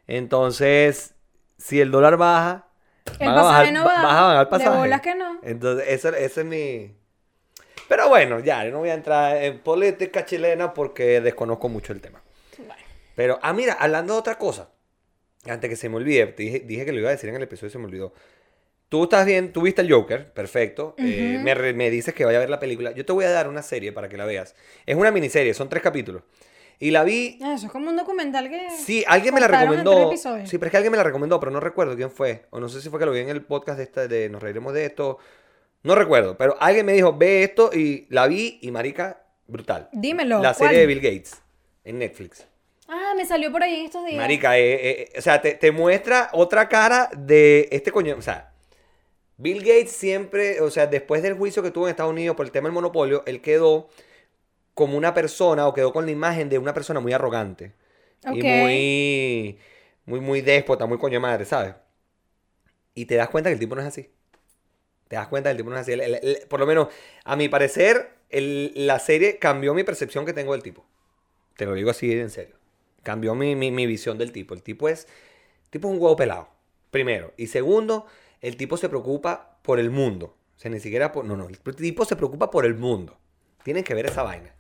[0.08, 1.14] Entonces,
[1.58, 2.66] si el dólar baja,
[3.20, 4.03] El a pasaje bajar- no ba- baja.
[4.03, 5.39] vas a bajar el De bolas que no.
[5.43, 6.95] Entonces, eso, ese es mi...
[7.88, 12.01] Pero bueno, ya, yo no voy a entrar en política chilena porque desconozco mucho el
[12.01, 12.22] tema.
[13.16, 14.70] Pero, ah, mira, hablando de otra cosa,
[15.45, 17.43] antes que se me olvide, te dije, dije que lo iba a decir en el
[17.43, 18.14] episodio y se me olvidó.
[18.89, 20.95] Tú estás bien, tú viste el Joker, perfecto.
[20.97, 22.91] eh, me, me dices que vaya a ver la película.
[22.91, 24.55] Yo te voy a dar una serie para que la veas.
[24.86, 26.24] Es una miniserie, son tres capítulos.
[26.80, 27.39] Y la vi.
[27.41, 28.69] Ah, Eso es como un documental que.
[28.69, 30.11] Sí, alguien me la recomendó.
[30.15, 32.45] Sí, pero es que alguien me la recomendó, pero no recuerdo quién fue.
[32.51, 34.41] O no sé si fue que lo vi en el podcast de, esta, de Nos
[34.41, 35.17] Reiremos de esto.
[35.84, 39.89] No recuerdo, pero alguien me dijo, ve esto y la vi y marica, brutal.
[39.93, 40.41] Dímelo.
[40.41, 41.41] La serie de Bill Gates
[41.84, 42.45] en Netflix.
[42.88, 44.17] Ah, me salió por ahí en estos días.
[44.17, 48.15] Marica, eh, eh, o sea, te, te muestra otra cara de este coño.
[48.17, 48.51] O sea,
[49.38, 52.51] Bill Gates siempre, o sea, después del juicio que tuvo en Estados Unidos por el
[52.51, 53.89] tema del monopolio, él quedó
[54.78, 57.73] como una persona o quedó con la imagen de una persona muy arrogante.
[58.23, 58.45] Y Ok.
[58.45, 59.57] muy,
[60.05, 61.73] muy, muy déspota, muy coño madre, ¿sabes?
[62.93, 64.11] Y te das cuenta que el tipo no es así.
[65.07, 65.93] Te das cuenta que el tipo no es así.
[65.93, 66.89] El- el- el- por lo menos,
[67.23, 70.86] a mi parecer, el- la serie cambió mi percepción que tengo del tipo.
[71.55, 72.55] Te lo digo así en serio.
[73.01, 74.53] Cambió mi, mi- mi visión del tipo.
[74.53, 75.07] El tipo es,
[75.63, 76.49] el tipo es un huevo pelado.
[76.91, 77.34] Primero.
[77.36, 78.05] Y segundo,
[78.41, 80.38] el tipo se preocupa por el mundo.
[80.55, 81.25] O sea, ni siquiera por...
[81.25, 81.47] No, no.
[81.47, 83.17] El tipo se preocupa por el mundo.
[83.63, 84.53] Tienes que ver esa vaina.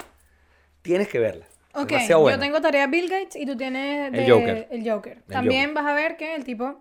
[0.81, 1.45] Tienes que verla.
[1.73, 2.37] Ok, Demasiado buena.
[2.37, 4.67] yo tengo tarea Bill Gates y tú tienes El Joker.
[4.71, 5.21] el Joker.
[5.27, 6.79] También vas a ver que el tipo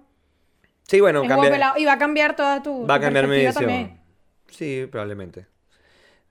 [0.89, 3.35] Sí, bueno, es cambia- y va a cambiar toda tu, Va a tu cambiar mi
[3.37, 3.81] perspectiva visión.
[3.89, 4.01] también.
[4.49, 5.47] Sí, probablemente.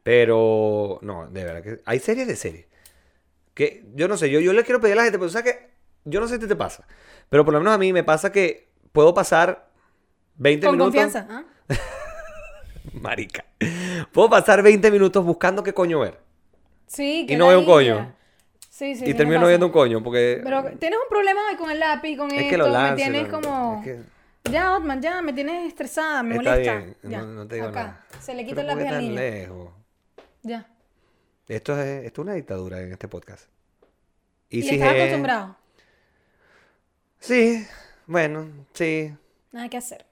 [0.04, 2.66] Pero, no, de verdad que hay series de series.
[3.54, 5.70] Que yo no sé, yo, yo le quiero pedir a la gente, pero sabes que
[6.06, 6.88] yo no sé si te pasa.
[7.30, 9.68] Pero por lo menos a mí me pasa que puedo pasar
[10.36, 10.94] 20 Con minutos.
[10.94, 11.28] confianza.
[11.30, 11.44] ¿ah?
[12.94, 13.46] Marica.
[14.12, 16.20] Puedo pasar 20 minutos buscando qué coño ver.
[16.88, 18.14] Sí, Y que no veo un coño.
[18.70, 19.04] Sí, sí.
[19.04, 20.42] y sí me termino viendo un coño, porque.
[20.44, 22.96] Pero tienes un problema hoy con el lápiz, con es esto, que lo me lanzo.
[22.98, 23.80] tienes lo- como...
[23.80, 26.76] es que- Ya, Otman, ya, me tienes estresada, me Está molesta.
[26.76, 27.84] bien, Ya, no, no te digo acá.
[27.84, 28.06] nada.
[28.22, 29.16] Se le quita Pero el ¿por qué lápiz al niño.
[29.22, 29.74] lejos?
[30.44, 30.68] Ya.
[31.48, 33.46] Esto es, esto es una dictadura en este podcast.
[34.50, 35.56] Y, si estás es- acostumbrado.
[37.20, 37.66] Sí,
[38.06, 39.14] bueno, sí.
[39.52, 40.06] Nada que hacer.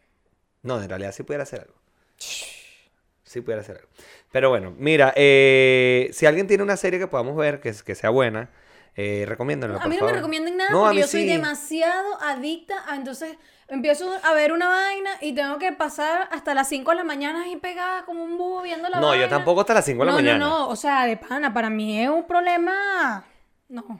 [0.64, 1.74] No, en realidad sí pudiera hacer algo.
[2.18, 3.90] Sí pudiera hacer algo.
[4.34, 8.10] Pero bueno, mira, eh, si alguien tiene una serie que podamos ver, que, que sea
[8.10, 8.50] buena,
[8.96, 12.96] Eh, recomiéndanlo, A mí no me recomienden nada No, porque yo soy demasiado adicta a
[12.96, 17.04] entonces empiezo a ver una vaina y tengo que pasar hasta las 5 de la
[17.04, 19.24] mañana ahí pegada como un búho viendo la No, vaina.
[19.24, 20.38] yo tampoco hasta las 5 de la no, mañana.
[20.38, 23.24] No, no, o sea, de pana, para mí es un problema.
[23.70, 24.00] No,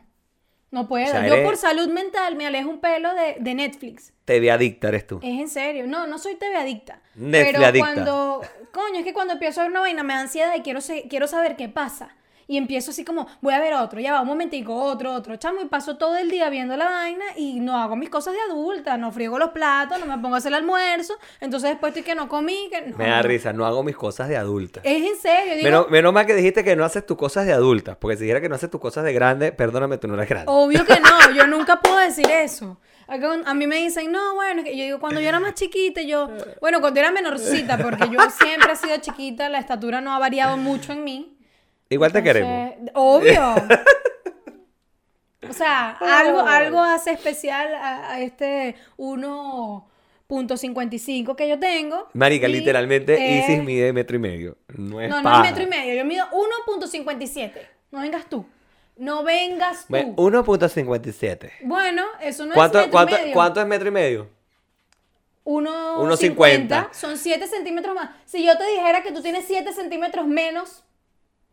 [0.74, 1.06] no puedo.
[1.06, 4.12] O sea, yo por salud mental me alejo un pelo de, de Netflix.
[4.26, 5.20] TV adicta eres tú.
[5.22, 5.86] Es en serio.
[5.88, 7.00] No, no soy TV adicta.
[7.16, 7.94] Netflix pero adicta.
[7.94, 8.42] cuando.
[8.72, 11.08] Coño, es que cuando empiezo a ver una vaina me da ansiedad y quiero, se-
[11.08, 12.16] quiero saber qué pasa.
[12.48, 15.62] Y empiezo así como, voy a ver otro, ya va, un momentico, otro, otro, chamo,
[15.62, 18.98] y paso todo el día viendo la vaina y no hago mis cosas de adulta,
[18.98, 22.16] no friego los platos, no me pongo a hacer el almuerzo, entonces después estoy que
[22.16, 22.98] no comí, que no.
[22.98, 24.82] Me da risa, no hago mis cosas de adulta.
[24.84, 27.54] Es en serio, digo, Menos, menos mal que dijiste que no haces tus cosas de
[27.54, 30.30] adulta, porque si dijera que no haces tus cosas de grande, perdóname, tú no eres
[30.30, 30.52] grande.
[30.52, 32.78] Obvio que no, yo nunca puedo decir eso.
[33.08, 36.02] A mí me dicen, no, bueno, es que yo digo, cuando yo era más chiquita,
[36.02, 36.30] yo,
[36.62, 40.58] bueno, cuando era menorcita, porque yo siempre he sido chiquita, la estatura no ha variado
[40.58, 41.38] mucho en mí.
[41.94, 42.92] Igual te Entonces, queremos.
[42.94, 43.56] Obvio.
[45.50, 52.08] O sea, algo, algo hace especial a, a este 1.55 que yo tengo.
[52.14, 54.58] Marica, y literalmente es- Isis mide metro y medio.
[54.70, 57.52] No es No, no es metro y medio, yo mido 1.57.
[57.92, 58.46] No vengas tú.
[58.96, 59.88] No vengas tú.
[59.90, 61.52] Bueno, 1.57.
[61.64, 63.34] Bueno, eso no es ¿Cuánto, metro cuánto, y medio.
[63.34, 64.30] ¿Cuánto es metro y medio?
[65.46, 66.94] 1.50.
[66.94, 68.12] Son 7 centímetros más.
[68.26, 70.84] Si yo te dijera que tú tienes 7 centímetros menos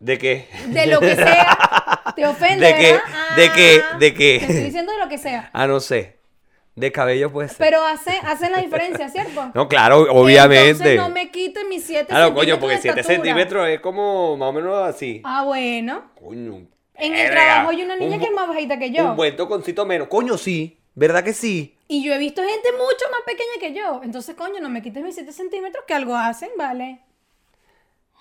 [0.01, 0.49] ¿De qué?
[0.69, 2.93] de lo que sea, te ofende, ¿De qué?
[2.93, 3.37] ¿verdad?
[3.37, 3.83] ¿De qué?
[3.85, 4.39] Ah, ¿De qué?
[4.39, 5.51] Te estoy diciendo de lo que sea.
[5.53, 6.19] Ah, no sé.
[6.75, 7.59] De cabello puede ser.
[7.59, 9.51] Pero hace, hacen la diferencia, ¿cierto?
[9.55, 10.71] No, claro, obviamente.
[10.71, 13.17] Entonces no me quiten mis 7 Claro, centímetros coño, porque de 7 estatura.
[13.25, 15.21] centímetros es como más o menos así.
[15.23, 16.11] Ah, bueno.
[16.19, 16.67] Coño.
[16.95, 19.05] En el trabajo hay una niña Un que es más bajita que yo.
[19.11, 20.09] Un buen toconcito menos.
[20.09, 20.79] Coño, sí.
[20.95, 21.77] ¿Verdad que sí?
[21.89, 24.01] Y yo he visto gente mucho más pequeña que yo.
[24.03, 27.01] Entonces, coño, no me quites mis 7 centímetros, que algo hacen, ¿vale?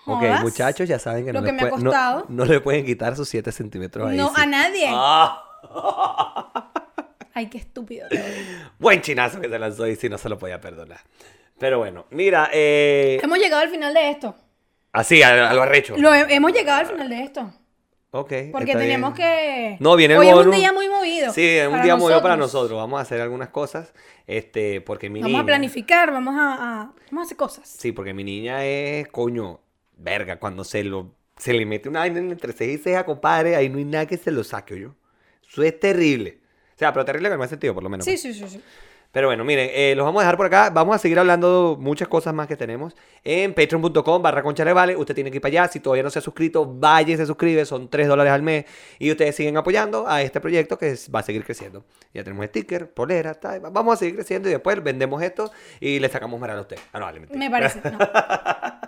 [0.05, 0.41] Ok, Jodas.
[0.41, 4.09] muchachos, ya saben que no, que puede- no- no, le pueden quitar sus 7 centímetros
[4.09, 4.17] ahí.
[4.17, 4.41] No, sí.
[4.41, 4.85] a nadie.
[4.89, 5.45] Ah.
[7.33, 8.07] Ay, qué estúpido.
[8.79, 10.99] Buen chinazo que se lanzó y si no se lo podía perdonar.
[11.57, 14.35] Pero bueno, mira, eh, Hemos llegado al final de esto.
[14.93, 15.95] así, a, a lo arrecho.
[15.97, 17.53] Lo he- hemos llegado al final de esto.
[18.11, 18.33] Ok.
[18.51, 19.27] Porque tenemos bien.
[19.27, 19.77] que.
[19.79, 21.31] No, viene el Hoy es un día muy movido.
[21.31, 22.75] Sí, es un día movido para nosotros.
[22.77, 23.93] Vamos a hacer algunas cosas.
[24.25, 25.43] Este, porque mi Vamos niña.
[25.43, 27.67] a planificar, vamos a, a- vamos a hacer cosas.
[27.69, 29.59] Sí, porque mi niña es, coño,
[29.99, 33.69] verga, cuando se lo se le mete una vaina entre ceja y ceja, compadre, ahí
[33.69, 34.95] no hay nada que se lo saque, yo.
[35.47, 36.39] Eso es terrible.
[36.75, 38.05] O sea, pero terrible en el buen sentido, por lo menos.
[38.05, 38.61] Sí, sí, sí, sí.
[39.11, 40.69] Pero bueno, miren, eh, los vamos a dejar por acá.
[40.69, 44.95] Vamos a seguir hablando muchas cosas más que tenemos en patreon.com barra de vale.
[44.95, 45.67] Usted tiene que ir para allá.
[45.67, 47.65] Si todavía no se ha suscrito, vaya y se suscribe.
[47.65, 48.65] Son 3 dólares al mes.
[48.99, 51.85] Y ustedes siguen apoyando a este proyecto que va a seguir creciendo.
[52.13, 53.61] Ya tenemos sticker, polera, tal.
[53.61, 56.77] Vamos a seguir creciendo y después vendemos esto y le sacamos moral a usted.
[56.93, 57.21] Ah, no, vale.
[57.31, 57.81] Me parece.
[57.89, 57.97] no.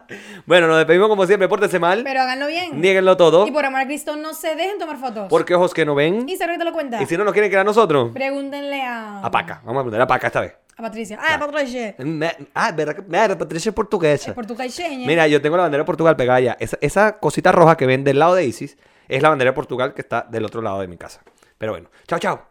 [0.46, 1.48] Bueno, nos despedimos como siempre.
[1.48, 2.04] Pórtense mal.
[2.04, 2.82] Pero háganlo bien.
[2.82, 3.48] Niéguenlo todo.
[3.48, 5.28] Y por amor a Cristo, no se dejen tomar fotos.
[5.30, 6.28] Porque ojos que no ven.
[6.28, 7.02] Y te lo cuenta.
[7.02, 9.22] Y si no nos quieren creer a nosotros, Pregúntenle a.
[9.22, 9.62] a Paca.
[9.64, 10.54] Vamos a preguntar a Paca esta vez.
[10.78, 11.18] A Patricia.
[11.22, 11.96] Ah, Patricia.
[12.00, 13.02] Me- Ah, verdad que.
[13.04, 14.32] Mira, Patricia es portuguesa.
[14.32, 15.08] Es portugueseña.
[15.08, 16.58] Mira, yo tengo la bandera de Portugal pegada allá.
[16.60, 19.94] Esa, esa cosita roja que ven del lado de Isis es la bandera de Portugal
[19.94, 21.22] que está del otro lado de mi casa.
[21.58, 22.20] Pero bueno, chao.
[22.20, 22.51] Chao.